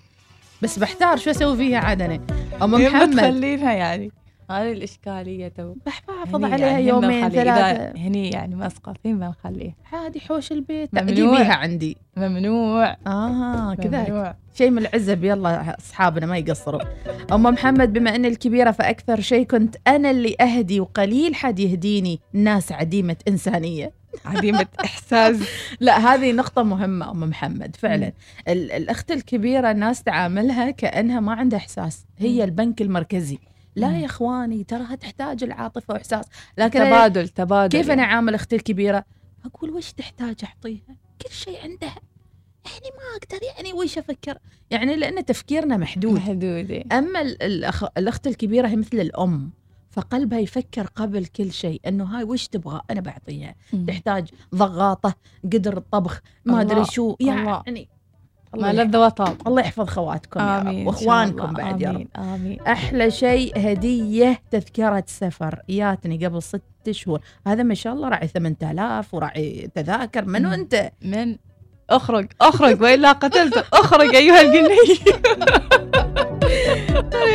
بس 0.62 0.78
بحتار 0.78 1.16
شو 1.16 1.30
أسوي 1.30 1.57
فيها 1.57 1.78
عاد 1.78 2.02
أنا. 2.02 2.21
أم 2.62 2.71
محمد. 2.71 3.16
تخلينها 3.16 3.73
يعني. 3.73 4.12
هذه 4.50 4.73
الإشكالية 4.73 5.49
تو. 5.49 5.75
بحافظ 5.87 6.35
هني 6.45 6.52
عليها 6.55 6.69
يعني 6.69 6.87
يومين 6.88 7.28
ثلاثة. 7.28 7.99
هني 7.99 8.31
يعني 8.31 8.55
مسقط 8.57 8.97
فين 9.02 9.19
بنخليه 9.19 9.76
عادي 9.93 10.21
حوش 10.21 10.52
البيت. 10.52 10.95
جيبيها 10.95 11.55
عندي. 11.55 11.97
ممنوع. 12.17 12.97
آه 13.07 13.75
كذا. 13.75 14.35
شيء 14.55 14.71
من 14.71 14.78
العزب 14.78 15.25
يلا 15.25 15.76
أصحابنا 15.78 16.26
ما 16.26 16.38
يقصروا. 16.38 16.81
أم 17.33 17.43
محمد 17.43 17.93
بما 17.93 18.14
اني 18.14 18.28
الكبيرة 18.28 18.71
فأكثر 18.71 19.21
شيء 19.21 19.47
كنت 19.47 19.76
أنا 19.87 20.11
اللي 20.11 20.37
أهدي 20.40 20.81
وقليل 20.81 21.35
حد 21.35 21.59
يهديني. 21.59 22.21
ناس 22.33 22.73
عديمة 22.73 23.17
إنسانية. 23.28 23.93
عديمة 24.25 24.67
إحساس. 24.85 25.37
لا 25.81 25.99
هذه 26.14 26.33
نقطة 26.33 26.62
مهمة 26.62 27.11
أم 27.11 27.21
محمد 27.21 27.76
فعلا. 27.76 28.12
ال- 28.49 28.73
الأخت 28.73 29.11
الكبيرة 29.11 29.71
الناس 29.71 30.02
تعاملها 30.02 30.71
كأنها 30.71 31.21
ما 31.21 31.33
عندها 31.33 31.59
إحساس. 31.59 32.07
هي. 32.19 32.45
البنك 32.45 32.83
المركزي. 32.83 33.38
لا. 33.81 33.99
يا 33.99 34.07
إخواني 34.07 34.65
تراها 34.65 34.95
تحتاج 34.95 35.45
العاطفة 35.45 35.95
وإحساس 35.95 36.25
لكن 36.59 36.79
تبادل 36.79 37.29
تبادل 37.29 37.79
كيف 37.79 37.91
أنا 37.91 38.03
يعني. 38.03 38.13
اعامل 38.13 38.35
أختي 38.35 38.57
الكبيرة 38.57 39.05
أقول 39.45 39.71
وش 39.71 39.93
تحتاج 39.93 40.37
أعطيها 40.45 40.97
كل 41.23 41.31
شيء 41.35 41.59
عندها 41.63 41.97
يعني 42.67 42.91
ما 42.97 43.17
أقدر 43.23 43.47
يعني 43.57 43.73
وش 43.73 43.99
أفكر 43.99 44.39
يعني 44.71 44.97
لأن 44.97 45.25
تفكيرنا 45.25 45.77
محدود 45.77 46.13
محدود 46.13 46.71
إيه. 46.71 46.85
أما 46.93 47.21
ال- 47.21 47.43
الأخ... 47.43 47.85
الأخت 47.99 48.27
الكبيرة 48.27 48.69
هي 48.69 48.77
مثل 48.77 49.01
الأم 49.01 49.51
فقلبها 49.91 50.39
يفكر 50.39 50.87
قبل 50.87 51.27
كل 51.27 51.53
شيء 51.53 51.81
إنه 51.87 52.05
هاي 52.05 52.25
وش 52.25 52.49
تبغى 52.49 52.81
أنا 52.91 53.01
بعطيها. 53.01 53.55
تحتاج 53.87 54.29
ضغاطة 54.55 55.15
قدر 55.45 55.77
الطبخ 55.77 56.21
ما 56.45 56.61
أدري 56.61 56.85
شو 56.85 57.17
الله. 57.21 57.63
يعني 57.67 57.89
ما 58.57 58.71
الله, 58.71 58.83
لذ 58.83 58.97
وطاب 58.97 59.37
الله 59.47 59.61
يحفظ 59.61 59.88
خواتكم 59.88 60.40
يا 60.40 60.59
رب 60.59 60.87
وإخوانكم. 60.87 61.52
بعد 61.52 61.81
يا 61.81 61.90
رب. 61.90 62.07
آمين 62.17 62.61
أحلى 62.61 63.11
شيء 63.11 63.73
هدية 63.73 64.40
تذكرة 64.50 65.05
سفر. 65.07 65.59
جاتني 65.71 66.26
قبل 66.26 66.43
ست 66.43 66.62
شهور. 66.90 67.21
هذا 67.47 67.62
ما 67.62 67.75
شاء 67.75 67.93
الله 67.93 68.09
راعي 68.09 68.28
8000 68.28 69.14
وراعي 69.14 69.71
تذاكر. 69.75 70.25
منو 70.25 70.49
مم. 70.49 70.55
أنت؟ 70.55 70.90
من؟ 71.02 71.37
أخرج 71.90 72.26
أخرج. 72.40 72.83
والا 72.83 73.12
قتلته 73.12 73.64
أخرج 73.73 74.14
أيها 74.14 74.40
الجني 74.40 74.76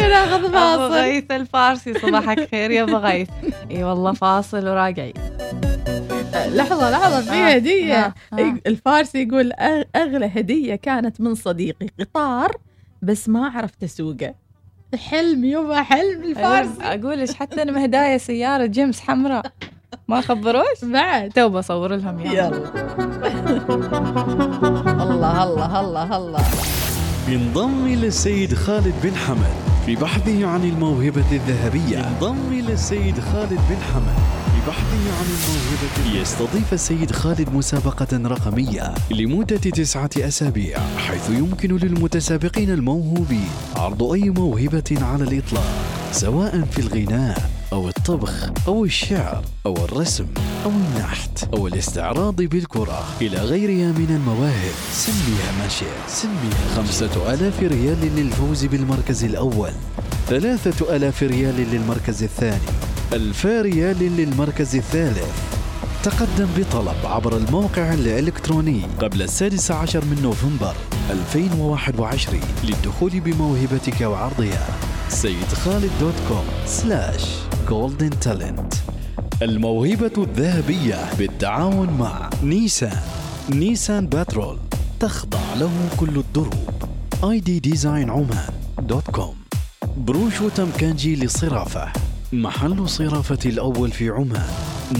ناخذ 0.09 0.55
أبو 0.55 0.93
غيث 0.93 1.31
الفارسي 1.31 1.93
صباحك 1.93 2.49
خير 2.51 2.71
يا 2.71 2.83
أبو 2.83 2.97
غيث. 2.97 3.29
اي 3.71 3.83
والله 3.83 4.13
فاصل 4.13 4.67
وراجعين 4.67 5.13
لحظة 6.35 6.89
لحظة 6.91 7.21
في 7.21 7.31
آه، 7.31 7.49
هدية. 7.55 7.93
آه، 8.05 8.13
آه. 8.33 8.55
الفارسي 8.67 9.23
يقول 9.23 9.53
أغ- 9.53 9.85
أغلى 9.95 10.25
هدية 10.35 10.75
كانت 10.75 11.21
من 11.21 11.35
صديقي 11.35 11.87
قطار 11.99 12.57
بس 13.01 13.29
ما 13.29 13.47
عرفت 13.49 13.83
أسوقه. 13.83 14.35
حلم 15.09 15.43
يبا 15.45 15.81
حلم 15.83 16.23
الفارسي. 16.23 16.81
أقول 16.81 17.19
إيش 17.19 17.33
حتى 17.33 17.61
أنا 17.61 17.71
مهدايه 17.71 18.17
سيارة 18.17 18.65
جيمس 18.65 18.99
حمراء. 18.99 19.45
ما 20.07 20.21
خبروش؟ 20.21 20.83
بعد. 20.83 21.31
تو 21.31 21.49
بصور 21.49 21.95
لهم 21.95 22.19
يلا 22.19 22.33
يلا. 22.33 22.49
الله 25.03 25.43
الله 25.43 25.79
الله 25.79 26.17
الله. 26.17 26.39
ينضم 27.27 27.85
إلى 27.85 28.07
السيد 28.07 28.53
خالد 28.53 28.93
بن 29.03 29.15
حمد 29.15 29.53
في 29.85 29.95
بحثه 29.95 30.47
عن 30.47 30.63
الموهبة 30.63 31.31
الذهبية. 31.31 31.97
ينضم 31.97 32.37
إلى 32.51 32.73
السيد 32.73 33.19
خالد 33.19 33.59
بن 33.69 33.77
حمد. 33.93 34.42
في 34.63 34.69
بحثه 34.69 35.17
عن 35.17 35.25
الموهبة. 35.25 36.21
يستضيف 36.21 36.73
السيد 36.73 37.11
خالد 37.11 37.49
مسابقة 37.49 38.07
رقمية 38.13 38.93
لمدة 39.11 39.57
تسعة 39.57 40.09
أسابيع 40.17 40.79
حيث 40.97 41.29
يمكن 41.29 41.77
للمتسابقين 41.77 42.69
الموهوبين 42.69 43.49
عرض 43.75 44.03
أي 44.03 44.29
موهبة 44.29 44.97
على 45.01 45.23
الإطلاق 45.23 45.73
سواء 46.11 46.61
في 46.71 46.79
الغناء 46.79 47.49
أو 47.73 47.87
الطبخ 47.89 48.51
أو 48.67 48.85
الشعر 48.85 49.45
أو 49.65 49.85
الرسم 49.85 50.25
أو 50.65 50.69
النحت 50.69 51.43
أو 51.53 51.67
الاستعراض 51.67 52.35
بالكرة 52.35 53.03
إلى 53.21 53.37
غيرها 53.37 53.91
من 53.91 54.07
المواهب. 54.09 54.73
سميها 54.93 55.51
ما 55.59 55.67
شئت. 55.67 56.09
سميها 56.09 56.75
خمسة 56.75 57.33
ألاف 57.33 57.59
ريال 57.59 58.15
للفوز 58.15 58.65
بالمركز 58.65 59.23
الأول 59.23 59.71
ثلاثة 60.27 60.95
ألاف 60.95 61.23
ريال 61.23 61.55
للمركز 61.55 62.23
الثاني 62.23 62.92
ألفا 63.13 63.61
ريال 63.61 64.17
للمركز 64.17 64.75
الثالث. 64.75 65.53
تقدم 66.03 66.47
بطلب 66.57 66.95
عبر 67.05 67.37
الموقع 67.37 67.93
الإلكتروني 67.93 68.81
قبل 68.99 69.21
السادس 69.21 69.71
عشر 69.71 70.05
من 70.05 70.21
نوفمبر 70.21 70.75
2021 71.09 72.41
للدخول 72.63 73.19
بموهبتك 73.19 74.01
وعرضها. 74.01 74.67
سيد 75.09 75.47
خالد 75.47 75.91
dot 75.99 76.13
com 76.27 76.45
slash 76.65 77.25
golden 77.69 78.09
talent 78.09 78.73
الموهبة 79.41 80.23
الذهبية 80.23 81.13
بالتعاون 81.17 81.89
مع 81.89 82.29
Nissan. 82.43 83.01
Nissan 83.49 84.07
Patrol 84.07 84.57
تخضع 84.99 85.53
له 85.59 85.89
كل 85.97 86.17
الدروب. 86.17 86.83
ID 87.23 87.59
Design 87.59 88.09
Oman 88.09 88.53
dot 88.79 89.09
com. 89.09 89.35
بورشوتم 89.97 90.41
كانجي 90.41 91.15
للصرافة 91.15 92.12
محل 92.33 92.89
صرافة 92.89 93.39
الأول 93.45 93.91
في 93.91 94.09
عمان. 94.09 94.49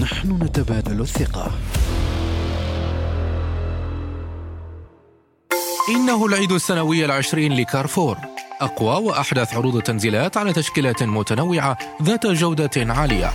نحن 0.02 0.44
نتبادل 0.44 1.02
الثقة. 1.02 1.52
إنه 5.90 6.26
العيد 6.26 6.52
السنوي 6.52 7.06
العشرين 7.06 7.54
لكارفور. 7.54 8.18
أقوى 8.62 9.06
وأحدث 9.06 9.54
عروض 9.54 9.76
التنزيلات 9.76 10.38
على 10.38 10.54
تشكيلات 10.54 11.04
متنوعة 11.04 11.78
ذات 12.04 12.28
جودة 12.28 12.72
عالية. 12.78 13.32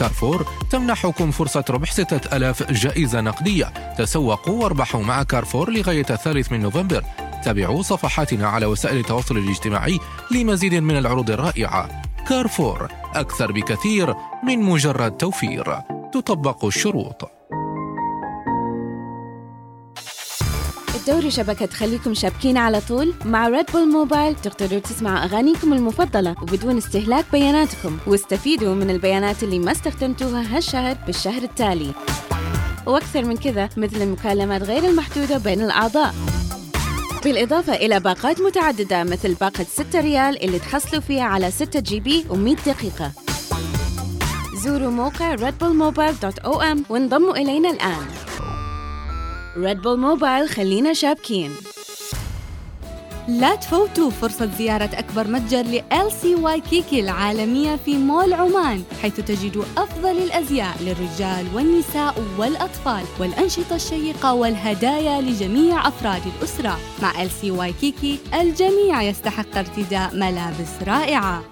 كارفور 0.00 0.46
تمنحكم 0.70 1.30
فرصة 1.30 1.64
ربح 1.70 1.92
6000 1.92 2.72
جائزة 2.72 3.20
نقدية. 3.20 3.94
تسوقوا 3.98 4.62
واربحوا 4.62 5.02
مع 5.02 5.22
كارفور 5.22 5.70
لغاية 5.70 6.06
الثالث 6.10 6.52
من 6.52 6.60
نوفمبر. 6.60 7.04
تابعوا 7.44 7.82
صفحاتنا 7.82 8.48
على 8.48 8.66
وسائل 8.66 8.96
التواصل 8.96 9.36
الاجتماعي 9.36 9.98
لمزيد 10.30 10.74
من 10.74 10.98
العروض 10.98 11.30
الرائعة. 11.30 12.09
كارفور 12.28 12.88
أكثر 13.14 13.52
بكثير 13.52 14.14
من 14.44 14.62
مجرد 14.62 15.16
توفير. 15.16 15.78
تطبق 16.12 16.64
الشروط. 16.64 17.30
الدوري 20.94 21.30
شبكة 21.30 21.66
تخليكم 21.66 22.14
شابكين 22.14 22.56
على 22.56 22.80
طول 22.80 23.14
مع 23.24 23.48
Red 23.48 23.66
Bull 23.72 23.92
Mobile 23.92 24.34
تقدروا 24.34 24.80
تسمعوا 24.80 25.24
أغانيكم 25.24 25.72
المفضلة 25.72 26.34
وبدون 26.42 26.76
استهلاك 26.76 27.24
بياناتكم. 27.32 27.98
واستفيدوا 28.06 28.74
من 28.74 28.90
البيانات 28.90 29.42
اللي 29.42 29.58
ما 29.58 29.72
استخدمتوها 29.72 30.56
هالشهر 30.56 30.96
بالشهر 31.06 31.42
التالي. 31.42 31.92
وأكثر 32.86 33.24
من 33.24 33.36
كذا 33.36 33.68
مثل 33.76 34.02
المكالمات 34.02 34.62
غير 34.62 34.84
المحدودة 34.84 35.38
بين 35.38 35.60
الأعضاء. 35.60 36.14
بالإضافة 37.24 37.74
إلى 37.74 38.00
باقات 38.00 38.40
متعددة 38.40 39.04
مثل 39.04 39.34
باقة 39.34 39.64
6 39.64 40.00
ريال 40.00 40.44
اللي 40.44 40.58
تحصلوا 40.58 41.02
فيها 41.02 41.22
على 41.22 41.50
6 41.50 41.80
GB 41.80 42.24
و100 42.30 42.66
دقيقة. 42.66 43.12
زوروا 44.64 44.90
موقع 44.90 45.36
redbullmobile.om 45.36 46.78
وانضموا 46.90 47.36
إلينا 47.36 47.70
الآن. 47.70 48.06
Red 49.56 49.82
Bull 49.82 49.98
Mobile 49.98 50.48
خلينا 50.48 50.92
شابكين. 50.92 51.50
لا 53.30 53.54
تفوتوا 53.54 54.10
فرصة 54.10 54.50
زيارة 54.58 54.90
أكبر 54.94 55.28
متجر 55.28 55.62
ل 55.62 55.82
LC 55.92 56.24
وايكيكي 56.24 57.00
العالمية 57.00 57.76
في 57.76 57.98
مول 57.98 58.32
عمان 58.32 58.82
حيث 59.02 59.20
تجدوا 59.20 59.64
أفضل 59.76 60.18
الأزياء 60.18 60.76
للرجال 60.80 61.46
والنساء 61.54 62.14
والأطفال 62.38 63.04
والأنشطة 63.18 63.76
الشيقة 63.76 64.34
والهدايا 64.34 65.20
لجميع 65.20 65.88
أفراد 65.88 66.22
الأسرة. 66.26 66.78
مع 67.02 67.12
LC 67.12 67.44
وايكيكي 67.44 68.18
الجميع 68.34 69.02
يستحق 69.02 69.58
ارتداء 69.58 70.14
ملابس 70.14 70.82
رائعة. 70.86 71.42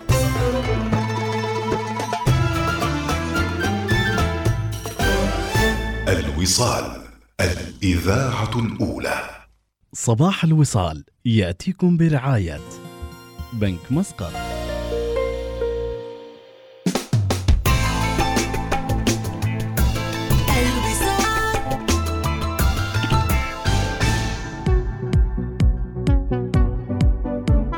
الوصال 6.08 7.02
الإذاعة 7.40 8.50
الأولى. 8.58 9.37
صباح 9.92 10.44
الوصال 10.44 11.04
يأتيكم 11.24 11.96
برعاية 11.96 12.58
بنك 13.52 13.92
مسقط. 13.92 14.32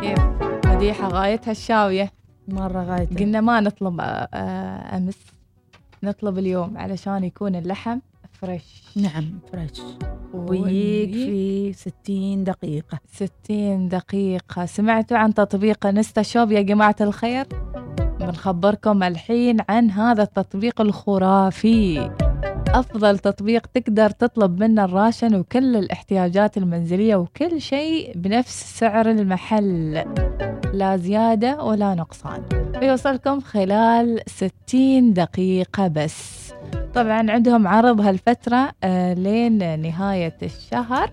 كيف؟ 0.01 0.19
مديحة 0.67 1.09
غايتها 1.09 1.51
الشاوية. 1.51 2.13
مرة 2.49 2.83
غاية 2.85 3.09
قلنا 3.19 3.41
ما 3.41 3.61
نطلب 3.61 4.01
آه، 4.01 4.05
آه، 4.05 4.97
أمس. 4.97 5.19
نطلب 6.03 6.39
اليوم 6.39 6.79
علشان 6.79 7.25
يكون 7.25 7.55
اللحم 7.57 7.99
fresh. 8.41 8.63
نعم 8.97 9.39
fresh. 9.53 9.81
quick 10.35 11.13
في 11.13 11.73
60 11.73 12.45
دقيقة. 12.45 12.99
60 13.13 13.89
دقيقة. 13.89 14.67
سمعتوا 14.67 15.17
عن 15.17 15.35
تطبيق 15.35 15.87
InstaShop 15.87 16.51
يا 16.53 16.61
جماعة 16.61 16.97
الخير؟ 17.01 17.47
بنخبركم 18.21 19.03
الحين 19.03 19.57
عن 19.69 19.91
هذا 19.91 20.23
التطبيق 20.23 20.81
الخرافي. 20.81 22.11
أفضل 22.69 23.19
تطبيق 23.19 23.67
تقدر 23.67 24.11
تطلب 24.11 24.63
منه 24.63 24.85
ال 24.85 24.92
ration 24.92 25.35
وكل 25.35 25.77
الاحتياجات 25.77 26.57
المنزلية 26.57 27.17
وكل 27.17 27.61
شيء 27.61 28.13
بنفس 28.15 28.79
سعر 28.79 29.11
المحل. 29.11 30.05
لا 30.75 30.97
زيادة 30.97 31.65
ولا 31.65 31.95
نقصان. 31.95 32.43
بيوصلكم 32.81 33.41
خلال 33.41 34.21
60 34.27 35.13
دقيقة 35.13 35.89
بس. 35.89 36.50
طبعا 36.95 37.31
عندهم 37.31 37.69
عرض 37.69 38.01
هالفترة 38.01 38.73
آه 38.85 39.15
لين 39.15 39.81
نهاية 39.81 40.37
الشهر. 40.43 41.11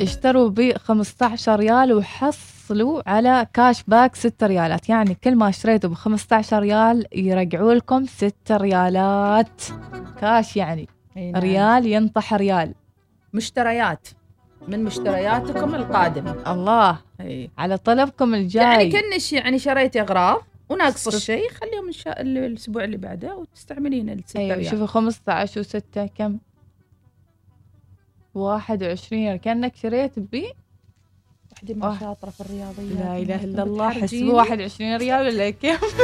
اشتروا 0.00 0.48
ب 0.48 0.72
15 0.78 1.56
ريال 1.56 1.92
وحصلوا 1.92 3.10
على 3.10 3.46
cashback 3.54 4.16
6 4.16 4.46
ريالات. 4.46 4.88
يعني 4.88 5.14
كل 5.24 5.36
ما 5.36 5.48
اشتريتوا 5.48 5.90
ب 5.90 5.94
15 5.94 6.58
ريال 6.58 7.06
يرجعوا 7.14 7.74
لكم 7.74 8.06
6 8.06 8.56
ريالات. 8.56 9.62
كاش 10.20 10.56
يعني 10.56 10.88
نعم. 11.16 11.36
ريال 11.36 11.86
ينطح 11.86 12.34
ريال. 12.34 12.74
مشتريات. 13.32 14.08
من 14.68 14.84
مشترياتكم 14.84 15.74
القادمة 15.74 16.52
الله. 16.52 16.98
أي. 17.20 17.50
على 17.58 17.78
طلبكم 17.78 18.34
الجاي. 18.34 18.62
يعني 18.64 18.92
كنش 18.92 19.32
يعني 19.32 19.58
شريت 19.58 19.96
أغراض. 19.96 20.42
وناقص 20.68 21.08
الشيء 21.08 21.50
خليهم 21.50 21.88
الش... 21.88 22.08
الأسبوع 22.08 22.84
اللي 22.84 22.96
بعده 22.96 23.36
وتستعملين 23.36 24.10
الستة 24.10 24.40
أيوه 24.40 24.62
شوفوا 24.62 24.86
15 24.86 25.62
و6 25.62 26.00
كم؟ 26.18 26.38
21 28.34 29.36
كأنك 29.36 29.76
شريت 29.76 30.18
ب 30.18 30.44
وحدة 31.52 31.74
آه. 31.74 31.78
ما 31.78 31.98
شاطرة 32.00 32.30
في 32.30 32.40
الرياضيات 32.40 32.98
لا 32.98 33.18
إله 33.18 33.44
إلا 33.44 33.62
أنتم 33.62 33.62
الله. 33.62 33.90
حسبوا 33.90 34.34
21 34.34 34.96
ريال 34.96 35.26
ولا 35.26 35.50
كيف 35.50 35.80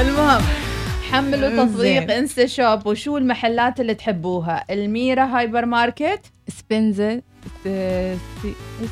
المهم 0.00 0.42
حملوا 1.10 1.64
تطبيق. 1.64 2.12
InstaShop 2.12 2.86
وشو 2.86 3.16
المحلات 3.16 3.80
اللي 3.80 3.94
تحبوها؟ 3.94 4.64
الميرا 4.70 5.24
هايبر 5.24 5.66
ماركت؟ 5.66 6.20
Spinneys. 6.48 7.22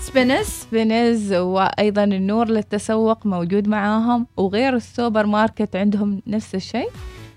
Spinneys 0.01 0.47
Spinneys 0.47 1.33
وأيضا 1.33 2.05
النور 2.05 2.49
للتسوق 2.49 3.27
موجود 3.27 3.69
معاهم 3.69 4.27
وغير 4.37 4.77
السوبر 4.77 5.27
ماركت 5.27 5.77
عندهم 5.77 6.23
نفس 6.27 6.55
الشيء. 6.55 6.91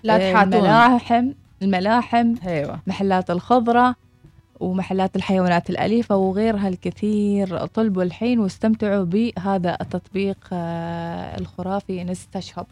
لا 0.03 0.15
آه، 0.15 0.31
تحاتون. 0.31 0.53
الملاحم 0.53 1.31
الملاحم 1.61 2.35
أيوه. 2.47 2.79
محلات 2.87 3.31
الخضرة 3.31 3.95
ومحلات 4.59 5.15
الحيوانات 5.15 5.69
الأليفة 5.69 6.15
وغيرها 6.15 6.67
الكثير. 6.67 7.65
طلبوا 7.65 8.03
الحين 8.03 8.39
واستمتعوا 8.39 9.03
بهذا 9.03 9.77
التطبيق 9.81 10.37
آه، 10.53 11.39
الخرافي 11.39 12.01
InstaShop 12.01 12.65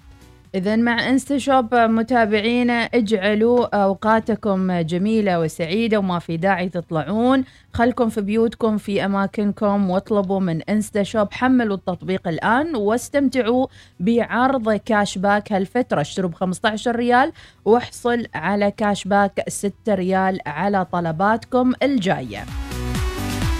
إذا 0.55 0.75
مع 0.75 1.09
InstaShop 1.09 1.75
متابعينا 1.75 2.73
اجعلوا 2.73 3.83
أوقاتكم 3.83 4.79
جميلة 4.79 5.39
وسعيدة 5.39 5.97
وما 5.97 6.19
في 6.19 6.37
داعي 6.37 6.69
تطلعون. 6.69 7.43
خلكم 7.73 8.09
في 8.09 8.21
بيوتكم 8.21 8.77
في 8.77 9.05
أماكنكم 9.05 9.89
واطلبوا 9.89 10.39
من 10.39 10.61
InstaShop 10.61 11.27
حملوا 11.33 11.75
التطبيق 11.75 12.27
الآن 12.27 12.75
واستمتعوا 12.75 13.67
بعرض 13.99 14.73
cashback 14.73 15.53
هالفترة. 15.53 16.01
اشتروا 16.01 16.29
ب 16.29 16.33
15 16.33 16.95
ريال 16.95 17.31
واحصل 17.65 18.25
على 18.33 18.71
cashback 18.71 19.43
6 19.47 19.73
ريال 19.89 20.39
على 20.45 20.85
طلباتكم 20.85 21.73
الجاية. 21.83 22.45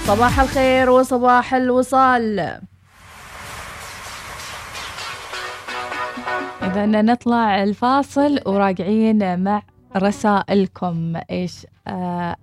صباح 0.07 0.39
الخير 0.39 0.89
وصباح 0.89 1.53
الوصال. 1.53 2.59
إذا 6.61 6.85
نطلع 6.85 7.63
الفاصل 7.63 8.39
وراجعين 8.45 9.43
مع 9.43 9.61
رسائلكم. 9.97 11.13
إيش 11.31 11.67
آه 11.87 12.35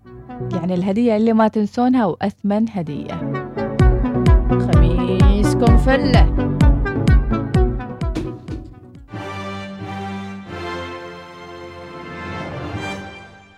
يعني 0.52 0.74
الهدية 0.74 1.16
اللي 1.16 1.32
ما 1.32 1.48
تنسونها 1.48 2.04
وأثمن 2.06 2.66
هدية. 2.70 3.14
خميسكم 4.50 5.76
فله 5.76 6.36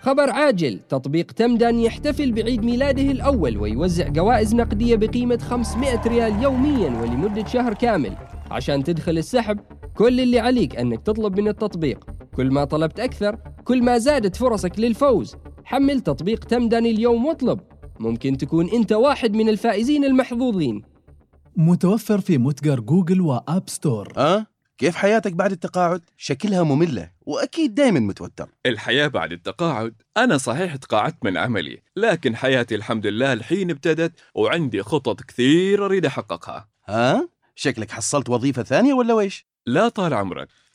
خبر 0.01 0.29
عاجل. 0.29 0.79
تطبيق 0.79 1.31
تمدن 1.31 1.79
يحتفل 1.79 2.31
بعيد 2.31 2.65
ميلاده 2.65 3.11
الأول 3.11 3.57
ويوزع 3.57 4.07
جوائز 4.07 4.55
نقدية 4.55 4.95
بقيمة 4.95 5.37
500 5.37 6.01
ريال 6.07 6.43
يوميا 6.43 7.01
ولمدة 7.01 7.45
شهر 7.45 7.73
كامل 7.73 8.13
عشان 8.51 8.83
تدخل 8.83 9.17
السحب. 9.17 9.59
كل 9.99 10.19
اللي 10.19 10.39
عليك 10.39 10.75
أنك 10.75 11.01
تطلب 11.01 11.39
من 11.39 11.47
التطبيق 11.47 12.05
كل 12.35 12.51
ما 12.51 12.63
طلبت 12.63 12.99
أكثر 12.99 13.37
كل 13.63 13.83
ما 13.83 13.97
زادت 13.97 14.35
فرصك 14.35 14.79
للفوز 14.79 15.35
حمل 15.63 16.01
تطبيق 16.01 16.43
تمدن 16.43 16.85
اليوم 16.85 17.25
واطلب 17.25 17.59
ممكن 17.99 18.37
تكون 18.37 18.69
أنت 18.69 18.91
واحد 18.91 19.33
من 19.33 19.49
الفائزين 19.49 20.05
المحظوظين 20.05 20.81
متوفر 21.55 22.21
في 22.21 22.37
متجر 22.37 22.79
Google 22.79 23.21
و 23.21 23.33
App 23.33 23.69
Store 23.69 24.13
أه؟ 24.17 24.45
كيف 24.77 24.95
حياتك 24.95 25.33
بعد 25.33 25.51
التقاعد؟ 25.51 26.01
شكلها 26.17 26.63
مملة 26.63 27.11
وأكيد 27.25 27.75
دايما 27.75 27.99
متوتر 27.99 28.49
الحياة 28.65 29.07
بعد 29.07 29.31
التقاعد 29.31 29.93
أنا 30.17 30.37
صحيح 30.37 30.75
تقاعدت 30.75 31.25
من 31.25 31.37
عملي 31.37 31.81
لكن 31.95 32.35
حياتي 32.35 32.75
الحمد 32.75 33.07
لله 33.07 33.33
الحين 33.33 33.71
ابتدت 33.71 34.13
وعندي 34.35 34.83
خطط 34.83 35.21
كثير 35.21 35.85
أريد 35.85 36.05
أحققها 36.05 36.69
ها؟ 36.87 37.29
شكلك 37.55 37.91
حصلت 37.91 38.29
وظيفة 38.29 38.63
ثانية 38.63 38.93
ولا 38.93 39.13
ويش؟ 39.13 39.48
لا 39.65 39.89
طال 39.89 40.13
عمرك. 40.13 40.49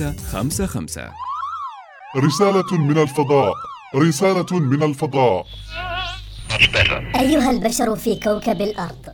55 0.00 1.12
رسالة 2.16 2.78
من 2.78 2.98
الفضاء. 2.98 3.54
رسالة 3.94 4.58
من 4.58 4.82
الفضاء. 4.82 5.46
أيها 7.20 7.50
البشر 7.50 7.96
في 7.96 8.14
كوكب 8.16 8.60
الأرض 8.60 9.06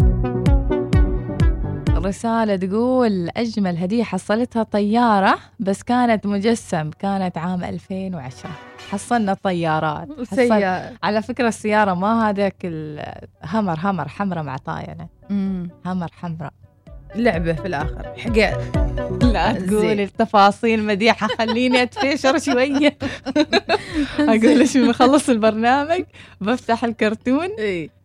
رسالة 1.89 2.55
تقول 2.55 3.29
أجمل 3.37 3.77
هدية 3.77 4.03
حصلتها 4.03 4.63
طيارة 4.63 5.39
بس 5.59 5.83
كانت 5.83 6.25
مجسم. 6.25 6.89
كانت 6.89 7.37
عام 7.37 7.63
2010 7.63 8.49
حصلنا 8.91 9.33
طيارات 9.33 10.07
حصل... 10.19 10.35
سيارة. 10.35 10.93
على 11.03 11.21
فكرة 11.21 11.47
السيارة 11.47 11.93
ما 11.93 12.29
هذاك 12.29 12.55
الهمر 12.63 13.79
همر 13.83 14.07
حمرة 14.07 14.41
معطاينة. 14.41 15.07
همر 15.85 16.11
حمراء. 16.11 16.53
لعبة 17.15 17.53
في 17.53 17.67
الآخر. 17.67 18.13
حقا 18.17 18.69
لا 19.21 19.53
تقول 19.53 19.99
التفاصيل 19.99 20.83
مديحة 20.83 21.27
خليني 21.27 21.83
أتفشر 21.83 22.39
شوية. 22.39 22.97
أقول 24.19 24.57
ليش 24.57 24.77
بخلص 24.77 25.29
البرنامج 25.29 26.03
بفتح 26.41 26.83
الكرتون 26.83 27.47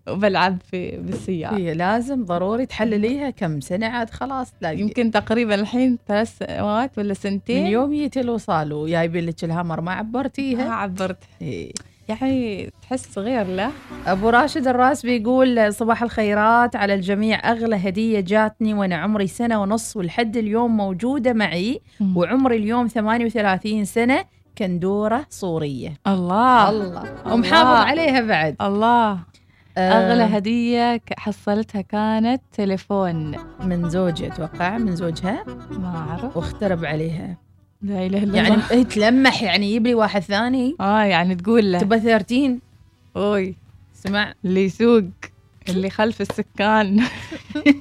وبلعب 0.09 0.59
في 0.71 0.97
بالسيارة. 0.97 1.57
هي 1.57 1.75
لازم 1.75 2.25
ضروري 2.25 2.67
تحلليها 2.67 3.31
كم 3.31 3.61
سنة 3.61 3.87
عاد 3.87 4.11
خلاص 4.11 4.53
تلاقي 4.61 4.79
يمكن 4.81 5.11
تقريبا 5.11 5.55
الحين 5.55 5.99
ثلاث 6.09 6.39
سنوات 6.39 6.99
ولا 6.99 7.15
سنتين. 7.15 7.65
من 7.65 7.71
يوم 7.71 7.91
جيتي 7.91 8.21
الوصال 8.21 8.73
وجايبين 8.73 9.27
لك 9.27 9.45
الهمر 9.45 9.81
ما 9.81 9.93
عبرتيها. 9.93 10.69
ما 10.69 10.75
عبرت. 10.75 11.19
إيه. 11.43 11.73
يعني 12.09 12.71
تحس 12.83 13.19
غير 13.19 13.47
لا؟ 13.47 13.71
أبو 14.07 14.29
راشد 14.29 14.67
الرأس 14.69 15.07
بيقول 15.07 15.75
صباح 15.75 16.03
الخيرات 16.03 16.77
على 16.77 16.95
الجميع. 16.95 17.51
أغلى 17.51 17.77
هدية 17.77 18.21
جاتني 18.21 18.75
وأنا 18.75 18.97
عمري 18.97 19.27
سنة 19.27 19.63
ونص 19.63 19.97
ولحد 19.97 20.37
اليوم 20.37 20.77
موجودة 20.77 21.33
معي. 21.33 21.81
وعمري 22.17 22.57
اليوم 22.57 22.87
38 22.87 23.85
سنة 23.85 24.25
كندورة 24.59 25.27
صورية. 25.31 25.95
الله. 26.07 26.71
الله. 26.71 27.05
ومحافظ 27.33 27.89
عليها 27.89 28.21
بعد. 28.21 28.57
الله. 28.61 29.19
آه. 29.79 29.79
أغلى 29.79 30.39
هدية 30.39 31.01
حصلتها 31.19 31.81
كانت 31.81 32.43
تليفون. 32.53 33.37
من 33.61 33.89
زوجي 33.89 34.27
أتوقع 34.27 34.79
من 34.79 34.97
زوجها. 34.97 35.45
ما 35.71 35.97
أعرف. 35.97 36.37
واخترب 36.37 36.85
عليها. 36.85 37.37
لا 37.85 38.07
إله 38.07 38.23
إلا 38.23 38.37
يعني 38.37 38.55
الله. 38.55 38.65
هي 38.71 38.85
تلمح 38.85 39.43
يعني 39.43 39.67
يجيب 39.67 39.87
لي 39.87 39.95
واحد 39.95 40.23
ثاني. 40.23 40.77
آه 40.81 41.03
يعني 41.03 41.35
تقول 41.35 41.73
له. 41.73 41.79
تبى 41.79 42.01
13 42.01 42.59
أوي. 43.17 43.55
سمع. 43.95 44.35
اللي 44.45 44.65
يسوق 44.65 45.05
اللي 45.69 45.91
خلف 45.91 46.21
السكان. 46.21 47.05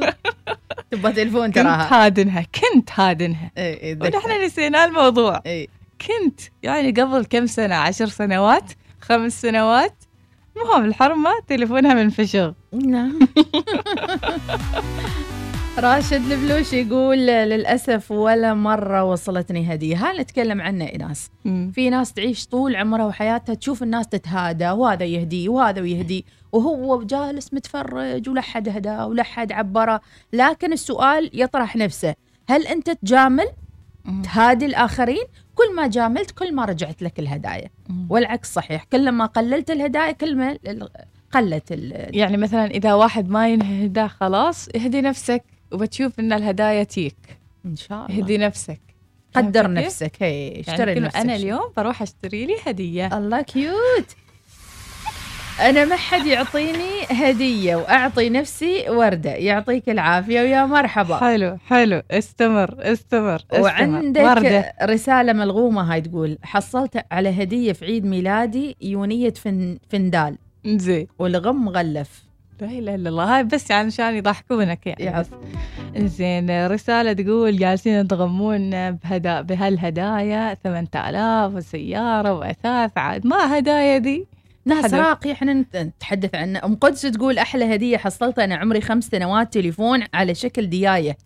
تبى 0.91 1.11
تلفون 1.11 1.45
كنت 1.45 1.55
تراها. 1.55 2.05
هادنها 2.05 2.41
كنت 2.41 2.89
هادنها. 2.95 3.51
إيه، 3.57 3.81
إيه،. 3.81 3.97
ونحن 4.01 4.45
نسينا 4.45 4.85
الموضوع. 4.85 5.41
إيه. 5.45 5.67
كنت 6.01 6.41
يعني 6.63 6.91
قبل 6.91 7.25
كم 7.25 7.45
سنة؟ 7.45 7.75
عشر 7.75 8.07
سنوات؟ 8.07 8.71
خمس 9.01 9.41
سنوات؟ 9.41 9.95
المهم 10.57 10.85
الحرمة 10.85 11.31
تليفونها 11.47 11.93
منفشغ. 11.93 12.51
نعم. 12.73 13.19
راشد 15.77 16.31
البلوش 16.31 16.73
يقول 16.73 17.17
للأسف 17.27 18.11
ولا 18.11 18.53
مرة 18.53 19.03
وصلتني 19.03 19.73
هدية. 19.73 19.95
هل 19.95 20.21
نتكلم 20.21 20.61
عنه 20.61 20.85
إناس 20.85 21.29
في 21.73 21.89
ناس 21.89 22.13
تعيش 22.13 22.47
طول 22.47 22.75
عمرها 22.75 23.05
وحياتها 23.05 23.55
تشوف 23.55 23.83
الناس 23.83 24.07
تتهادى 24.07 24.69
وهذا 24.69 25.05
يهدي 25.05 25.49
وهذا 25.49 25.79
يهدي 25.79 26.25
وهو 26.51 27.03
جالس 27.03 27.53
متفرج 27.53 28.29
ولا 28.29 28.41
حد 28.41 28.69
هداه 28.69 29.07
ولا 29.07 29.23
حد 29.23 29.51
عبره. 29.51 30.01
لكن 30.33 30.73
السؤال 30.73 31.29
يطرح 31.33 31.75
نفسه. 31.75 32.15
هل 32.49 32.67
أنت 32.67 32.89
تجامل؟ 32.89 33.47
تهادي 34.23 34.65
الآخرين؟ 34.65 35.23
كل 35.55 35.75
ما 35.75 35.87
جاملت 35.87 36.31
كل 36.31 36.55
ما 36.55 36.65
رجعت 36.65 37.01
لك 37.01 37.19
الهدايا. 37.19 37.69
والعكس 38.09 38.53
صحيح. 38.53 38.83
كل 38.83 39.11
ما 39.11 39.25
قللت 39.25 39.71
الهدايا 39.71 40.11
كل 40.11 40.35
ما 40.37 40.57
قلت 41.31 41.71
ال- 41.71 42.17
يعني 42.17 42.37
مثلا 42.37 42.65
إذا 42.65 42.93
واحد 42.93 43.29
ما 43.29 43.49
ينهدى 43.49 44.07
خلاص 44.07 44.69
اهدي 44.75 45.01
نفسك. 45.01 45.43
وبتشوف 45.73 46.19
إن 46.19 46.33
الهدايا 46.33 46.83
تيك. 46.83 47.15
إن 47.65 47.75
شاء 47.75 48.05
الله. 48.05 48.19
اهدي 48.23 48.37
نفسك. 48.37 48.79
قدر؟ 49.35 49.71
نفسك. 49.71 50.11
هي 50.19 50.47
يعني 50.47 50.59
اشتري 50.59 50.95
كل- 50.95 51.01
نفسك 51.01 51.19
شيء. 51.21 51.35
اليوم 51.35 51.71
بروح 51.77 52.01
أشتري 52.01 52.45
لي 52.45 52.55
هدية. 52.67 53.17
الله 53.17 53.41
كيوت. 53.41 54.15
أنا 55.59 55.85
ما 55.85 55.95
حد 55.95 56.25
يعطيني 56.25 56.89
هدية 57.11 57.75
وأعطي 57.75 58.29
نفسي 58.29 58.89
وردة. 58.89 59.31
يعطيك 59.31 59.89
العافية 59.89 60.41
ويا 60.41 60.65
مرحبا. 60.65 61.17
حلو 61.17 61.57
حلو. 61.67 62.01
استمر 62.11 62.75
استمر, 62.79 63.35
استمر. 63.35 63.61
وعندك 63.63 64.21
وردة. 64.21 64.73
رسالة 64.83 65.33
ملغومة 65.33 65.93
هاي 65.93 66.01
تقول 66.01 66.37
حصلت 66.43 67.05
على 67.11 67.43
هدية 67.43 67.73
في 67.73 67.85
عيد 67.85 68.05
ميلادي 68.05 68.75
يونية 68.81 69.29
فن 69.33 69.77
فندال. 69.89 70.37
زين. 70.65 71.07
والغم 71.19 71.65
مغلف 71.65 72.22
لا 72.61 72.67
إله 72.67 72.95
إلا 72.95 73.09
الله. 73.09 73.35
هاي 73.37 73.43
بس 73.43 73.71
عشان 73.71 74.15
يضحكونك 74.15 74.87
يعني 74.87 75.19
بس. 75.19 75.27
زين 75.97 76.67
رسالة 76.67 77.13
تقول 77.13 77.57
جالسين 77.57 78.07
تغمون 78.07 78.91
بهدا 78.91 79.41
بهالهدايا 79.41 80.53
8000 80.53 81.55
وسيارة 81.55 82.33
وأثاث 82.33 82.91
عاد 82.97 83.27
ما 83.27 83.57
هدايا 83.59 83.97
دي. 83.97 84.27
ناس. 84.65 84.93
راقي 84.93 85.31
إحنا 85.31 85.53
نت- 85.53 85.77
نتحدث 85.77 86.35
عنه 86.35 86.61
أم 86.65 86.75
قدس 86.75 87.01
تقول 87.01 87.37
أحلى 87.37 87.75
هدية 87.75 87.97
حصلتها 87.97 88.43
أنا 88.43 88.55
عمري 88.55 88.81
خمس 88.81 89.03
سنوات 89.07 89.53
تليفون 89.53 90.03
على 90.13 90.35
شكل 90.35 90.67
دياية. 90.69 91.17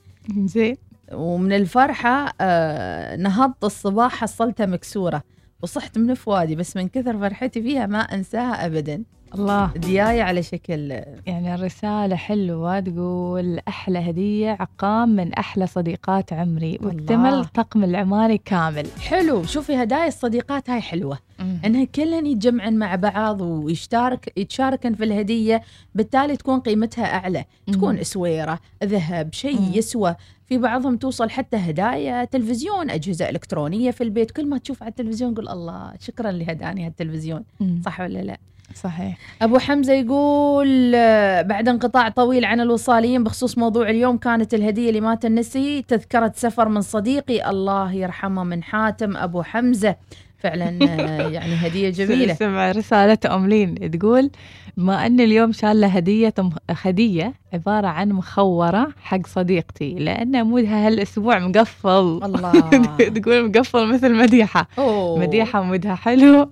زين 0.45 0.77
ومن 1.13 1.53
الفرحة 1.53 2.33
آه 2.41 3.15
نهضت 3.15 3.63
الصباح 3.63 4.15
حصلتها 4.15 4.65
مكسورة. 4.65 5.23
وصحت 5.63 5.97
من 5.97 6.13
فؤادي 6.13 6.55
بس 6.55 6.77
من 6.77 6.87
كثر 6.87 7.17
فرحتي 7.19 7.61
فيها 7.61 7.85
ما 7.85 7.99
أنساها 7.99 8.65
ابدا. 8.65 9.03
الله. 9.35 9.71
ديايه 9.75 10.23
على 10.23 10.43
شكل. 10.43 10.91
يعني 11.25 11.55
الرسالة 11.55 12.15
حلوة 12.15 12.79
تقول 12.79 13.59
أحلى 13.67 13.99
هدية 13.99 14.49
عقام 14.59 15.09
من 15.09 15.33
أحلى 15.33 15.67
صديقات 15.67 16.33
عمري 16.33 16.79
واكتمل. 16.81 17.45
طقم 17.45 17.83
العماري 17.83 18.37
كامل. 18.37 18.87
حلو. 18.99 19.43
شوفي 19.43 19.75
هدايا 19.75 20.07
الصديقات 20.07 20.69
هاي 20.69 20.81
حلوة. 20.81 21.17
إنها 21.65 21.83
كلهن 21.83 22.25
يتجمعن 22.25 22.73
مع 22.75 22.95
بعض 22.95 23.41
ويشتارك 23.41 24.33
يتشاركن 24.37 24.93
في 24.93 25.03
الهدية 25.03 25.61
بالتالي 25.95 26.37
تكون 26.37 26.59
قيمتها 26.59 27.05
أعلى. 27.05 27.45
تكون 27.73 27.97
اسويره 27.97 28.59
ذهب 28.83 29.33
شيء. 29.33 29.71
يسوى. 29.73 30.15
في 30.45 30.57
بعضهم 30.57 30.97
توصل 30.97 31.29
حتى 31.29 31.57
هدايا 31.57 32.25
تلفزيون 32.25 32.89
أجهزة 32.89 33.29
إلكترونية 33.29 33.91
في 33.91 34.03
البيت. 34.03 34.31
كل 34.31 34.47
ما 34.47 34.57
تشوف 34.57 34.83
على 34.83 34.89
التلفزيون 34.89 35.35
قول 35.35 35.49
الله 35.49 35.93
شكرا 35.99 36.31
لهداني 36.31 36.85
هالتلفزيون. 36.85 37.43
مم. 37.59 37.81
صح 37.85 37.99
ولا 37.99 38.19
لا؟ 38.19 38.37
صحيح. 38.75 39.17
أبو 39.41 39.57
حمزة 39.57 39.93
يقول 39.93 40.91
آه، 40.95 41.41
بعد 41.41 41.69
انقطاع 41.69 42.09
طويل 42.09 42.45
عن 42.45 42.59
الوصاليين 42.61 43.23
بخصوص 43.23 43.57
موضوع 43.57 43.89
اليوم 43.89 44.17
كانت 44.17 44.53
الهدية 44.53 44.89
اللي 44.89 45.01
ما 45.01 45.15
تنسي 45.15 45.81
تذكرة 45.81 46.31
سفر 46.35 46.69
من 46.69 46.81
صديقي. 46.81 47.49
الله 47.49 47.93
يرحمه 47.93 48.43
من 48.43 48.63
حاتم 48.63 49.17
أبو 49.17 49.41
حمزة. 49.43 49.95
فعلا 50.39 50.79
آه، 50.81 51.27
يعني 51.37 51.53
هدية 51.55 51.89
جميلة. 51.89 52.33
سمع 52.33 52.71
رسالة 52.71 53.17
أملين 53.35 53.91
تقول 53.91 54.29
بما 54.77 55.05
أن 55.05 55.19
اليوم 55.19 55.51
شالة 55.51 55.87
هدية 55.87 56.33
هدية 56.69 57.33
عبارة 57.53 57.87
عن 57.87 58.09
مخورة 58.09 58.87
حق 59.03 59.27
صديقتي 59.27 59.93
لأن 59.93 60.43
مودها 60.43 60.87
هالأسبوع 60.87 61.39
مقفل. 61.39 62.19
الله. 62.23 62.51
تقول 63.21 63.47
مقفل 63.47 63.87
مثل 63.93 64.15
مديحة. 64.15 64.67
أوه. 64.77 65.19
مديحة 65.19 65.61
مودها 65.63 65.95
حلو. 65.95 66.49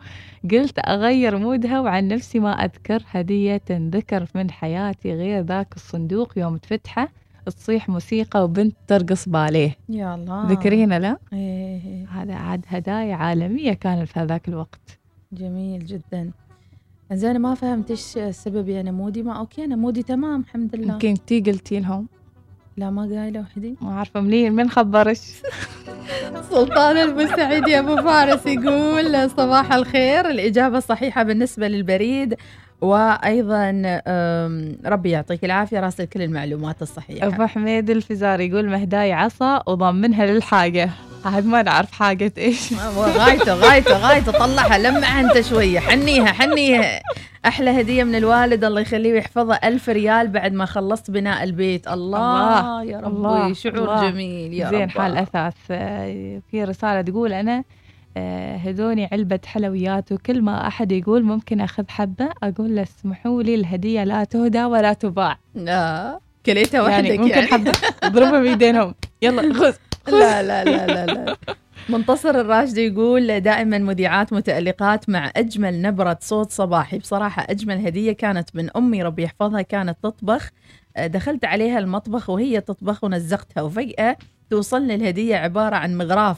قلت 0.52 0.80
أغير 0.80 1.38
مودها 1.38 1.80
وعن 1.80 2.08
نفسي 2.08 2.40
ما 2.40 2.52
أذكر 2.52 3.04
هدية 3.12 3.58
تنذكر 3.58 4.28
من 4.36 4.52
حياتي 4.52 5.14
غير 5.14 5.42
ذاك 5.44 5.76
الصندوق 5.76 6.38
يوم 6.38 6.58
تفتحه 6.58 7.10
تصيح 7.46 7.90
موسيقى 7.90 8.44
وبنت 8.44 8.76
ترقص 8.88 9.30
باليه. 9.30 9.76
يا 9.90 10.16
الله. 10.16 10.52
ذكرينا 10.52 11.00
لا؟ 11.00 11.18
إيه 11.34 12.08
هذا 12.10 12.34
عاد 12.34 12.66
هدايا 12.68 13.16
عالمية 13.16 13.74
كانت 13.74 14.10
في 14.10 14.20
هذاك 14.20 14.48
الوقت. 14.48 15.00
جميل 15.32 15.86
جدا. 15.86 16.32
زين 17.12 17.30
أنا 17.30 17.40
ما 17.40 17.56
فهمت 17.56 17.92
إيش 17.92 18.18
السبب 18.18 18.70
يا 18.70 18.82
نمودي 18.82 19.24
ما 19.24 19.34
أوكي 19.34 19.64
أنا 19.64 19.76
مودي 19.76 20.04
تمام 20.04 20.42
الحمد 20.42 20.76
لله. 20.76 20.94
يمكن 20.94 21.26
تي 21.26 21.40
قلتي 21.40 21.80
لهم. 21.80 22.08
لا 22.78 22.90
ما 22.90 23.02
قايلة 23.02 23.40
وحدي. 23.40 23.76
ما 23.82 23.94
عارفة 23.96 24.22
منين 24.22 24.54
من 24.54 24.70
خبرش. 24.70 25.32
سلطان 26.50 26.98
المستعيد 26.98 27.68
يا 27.68 27.80
أبو 27.80 27.96
فارس 27.96 28.46
يقول 28.46 29.30
صباح 29.30 29.74
الخير. 29.74 30.30
الإجابة 30.30 30.78
الصحيحة 30.78 31.24
بالنسبة 31.24 31.68
للبريد 31.68 32.36
وأيضا 32.82 33.72
ربي 34.86 35.10
يعطيك 35.10 35.46
العافية 35.46 35.80
راسل 35.80 36.06
كل 36.06 36.22
المعلومات 36.22 36.82
الصحيحة. 36.82 37.28
أبو 37.28 37.46
حميد 37.46 37.90
الفزاري 37.90 38.48
يقول 38.48 38.70
مهداي 38.70 39.14
عصا 39.14 39.64
وضمنها 39.68 40.26
للحاجة. 40.26 40.90
عاد 41.26 41.46
ما 41.46 41.62
نعرف 41.62 41.92
حاجة 41.92 42.34
إيش. 42.38 42.74
غايته 42.98 43.54
غايته 43.54 43.98
غايته. 43.98 44.32
طلعها 44.32 44.78
لمعها 44.78 45.20
أنت 45.22 45.42
شوية. 45.42 45.80
حنيها 45.80 46.26
حنيها. 46.26 47.02
أحلى 47.46 47.82
هدية 47.82 48.04
من 48.04 48.16
الوالد 48.16 48.64
الله 48.64 48.82
يخليه 48.82 49.14
ويحفظها. 49.14 49.68
ألف 49.68 49.90
ريال 49.90 50.28
بعد 50.28 50.54
ما 50.54 50.66
خلصت 50.66 51.12
بناء 51.12 51.44
البيت. 51.44 51.88
الله, 51.88 52.60
الله، 52.60 52.84
يا 52.84 52.98
ربي. 52.98 53.08
الله، 53.08 53.54
شعور 53.54 53.78
الله. 53.78 54.10
جميل 54.10 54.54
يا 54.54 54.70
زين 54.70 54.82
رب. 54.84 54.90
حال 54.90 55.18
أثاث. 55.18 55.54
آه، 55.72 56.42
في 56.52 56.64
رسالة 56.64 57.02
تقول 57.02 57.34
أنا 57.34 57.64
آه، 58.18 58.58
هدوني 58.58 59.10
علبة 59.12 59.40
حلويات 59.46 60.12
وكل 60.12 60.42
ما 60.42 60.68
أحد 60.68 60.92
يقول 60.92 61.24
ممكن 61.24 61.62
أخذ 61.62 61.84
حبة 61.90 62.30
أقول 62.44 62.76
له 62.76 62.82
اسمحوا 62.84 63.44
لي 63.44 63.56
الهدية 63.56 64.04
لا 64.04 64.24
تهدى 64.24 64.64
ولا 64.64 64.94
تباع. 64.94 65.38
آه. 65.68 66.20
كليتها 66.46 66.82
وحدك 66.82 67.06
يعني. 67.06 67.18
ممكن 67.18 67.42
حبة. 67.42 67.72
اضربها 68.04 68.40
بيدينهم 68.40 68.96
يلا 69.22 69.54
خذ. 69.54 69.74
لا 70.08 70.44
لا 70.44 70.64
لا 70.64 70.88
لا 70.88 71.06
لا. 71.06 71.38
منتصر 71.90 72.30
الراشدي 72.30 72.88
يقول 72.88 73.40
دائما 73.40 73.78
مذيعات 73.78 74.34
متألقات 74.34 75.10
مع 75.10 75.32
أجمل 75.36 75.82
نبرة 75.82 76.18
صوت 76.22 76.52
صباحي. 76.52 76.98
بصراحة 76.98 77.46
أجمل 77.50 77.86
هدية 77.86 78.12
كانت 78.12 78.56
من 78.56 78.78
أمي 78.78 79.04
ربي 79.04 79.24
يحفظها 79.24 79.62
كانت 79.62 79.98
تطبخ. 80.04 80.52
آه، 80.98 81.08
دخلت 81.08 81.46
عليها 81.46 81.80
المطبخ 81.80 82.30
وهي 82.30 82.62
تطبخ 82.62 83.04
ونزقتها 83.04 83.62
وفجأة 83.64 84.18
توصلني 84.50 84.96
الهدية 84.96 85.36
عبارة 85.36 85.76
عن 85.76 85.98
مغراف 85.98 86.38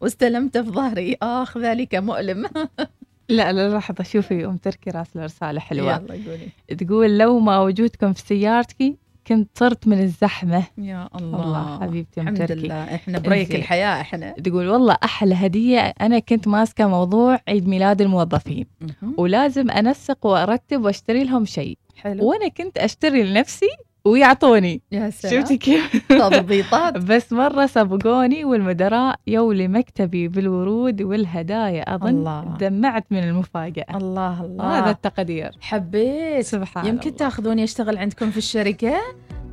واستلمته 0.00 0.62
في 0.62 0.70
ظهري. 0.70 1.16
آخ 1.22 1.58
ذلك 1.58 1.94
مؤلم. 1.94 2.46
لا 3.28 3.52
لا 3.52 3.76
لحظة 3.76 4.04
شوفي 4.04 4.44
أم 4.46 4.56
تركي 4.56 4.90
راسلة 4.90 5.24
رسالة 5.24 5.60
حلوة. 5.60 5.92
يلا 5.92 6.12
قولي. 6.12 6.76
تقول 6.78 7.18
لو 7.18 7.38
ما 7.38 7.60
وجودكم 7.60 8.12
في 8.12 8.20
سيارتي 8.20 8.96
كنت 9.28 9.58
صرت 9.58 9.88
من 9.88 10.00
الزحمة. 10.00 10.64
يا 10.78 11.08
الله, 11.16 11.44
الله 11.44 11.80
حبيبتي 11.80 12.20
الحمد 12.20 12.38
تركي. 12.38 12.54
لله. 12.54 12.94
إحنا 12.94 13.18
break. 13.18 13.54
الحياة 13.54 14.00
إحنا. 14.00 14.30
تقول 14.30 14.68
والله 14.68 14.96
أحلى 15.04 15.34
هدية. 15.34 15.80
أنا 15.80 16.18
كنت 16.18 16.48
ماسكة 16.48 16.86
موضوع 16.86 17.40
عيد 17.48 17.68
ميلاد 17.68 18.00
الموظفين. 18.02 18.66
مهم. 18.80 19.14
ولازم 19.18 19.70
أنسق 19.70 20.26
وأرتب 20.26 20.84
وأشتري 20.84 21.24
لهم 21.24 21.44
شيء. 21.44 21.78
حلو. 21.96 22.28
وأنا 22.28 22.48
كنت 22.48 22.78
أشتري 22.78 23.22
لنفسي 23.22 23.68
ويعطوني. 24.08 24.82
يا 24.92 25.10
سلام. 25.10 25.40
شفتي 25.40 25.56
كيف؟ 25.56 26.02
تضبيطات. 26.08 26.98
بس 27.10 27.32
مرة 27.32 27.66
سبقوني 27.66 28.44
والمدراء 28.44 29.16
يو 29.26 29.52
لمكتبي 29.52 30.28
بالورود 30.28 31.02
والهدايا. 31.02 31.94
أظن 31.94 32.08
الله. 32.08 32.56
دمعت 32.60 33.04
من 33.10 33.18
المفاجأة. 33.18 33.96
الله 33.96 34.44
الله. 34.44 34.78
هذا 34.78 34.90
التقدير. 34.90 35.50
حبيت. 35.60 36.44
سبحان 36.44 36.86
يمكن 36.86 37.06
الله. 37.06 37.18
تاخذوني 37.18 37.64
أشتغل 37.64 37.98
عندكم 37.98 38.30
في 38.30 38.36
الشركة؟ 38.36 38.94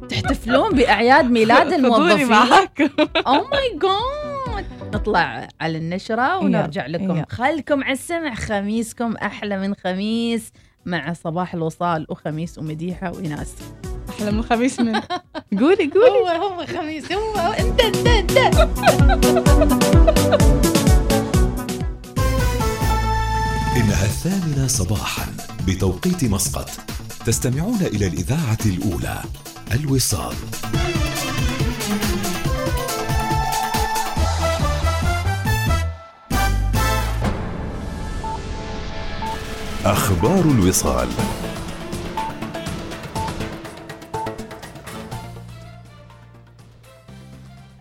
تحتفلون 0.09 0.69
بأعياد 0.75 1.31
ميلاد 1.31 1.73
الموظفين؟ 1.79 2.27
معاكم. 2.27 2.89
أو 3.27 3.33
ماي 3.33 3.79
جاد 3.81 4.65
نطلع 4.95 5.47
على 5.61 5.77
النشرة 5.77 6.37
ونرجع 6.37 6.85
لكم. 6.85 7.23
خلكم 7.29 7.83
على 7.83 7.93
السمع. 7.93 8.33
خميسكم 8.33 9.15
أحلى 9.15 9.57
من 9.57 9.75
خميس. 9.75 10.51
مع 10.85 11.13
صباح 11.13 11.53
الوصال 11.53 12.05
وخميس 12.09 12.57
ومديحة 12.57 13.11
وإناس. 13.11 13.55
أحلى 14.15 14.31
من 14.31 14.39
الخميس 14.39 14.79
من 14.79 15.01
قولي 15.59 15.91
قولي. 15.93 16.19
هو 16.19 16.27
هو 16.27 16.65
خميس 16.65 17.11
هو 17.11 17.37
انت 17.37 17.81
انت 17.81 18.07
انت. 18.07 18.37
إنها 23.75 24.05
الثامنة 24.05 24.67
صباحا 24.67 25.25
بتوقيت 25.67 26.23
مسقط. 26.23 26.69
تستمعون 27.25 27.81
إلى 27.81 28.07
الإذاعة 28.07 28.57
الأولى 28.65 29.19
الوصال. 29.71 30.35
أخبار 39.85 40.41
الوصال. 40.41 41.07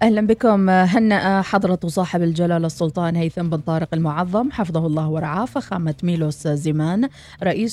أهلا 0.05 0.27
بكم. 0.27 0.71
هنأ 0.71 1.43
حضرة 1.43 1.79
صاحب 1.87 2.23
الجلالة 2.23 2.67
السلطان 2.67 3.17
هيثم 3.17 3.49
بن 3.49 3.59
طارق 3.59 3.89
المعظم 3.95 4.51
حفظه 4.51 4.87
الله 4.87 5.09
ورعاه 5.09 5.45
فخامة 5.45 5.95
ميلوس 6.03 6.49
زيمان 6.49 7.09
رئيس 7.43 7.63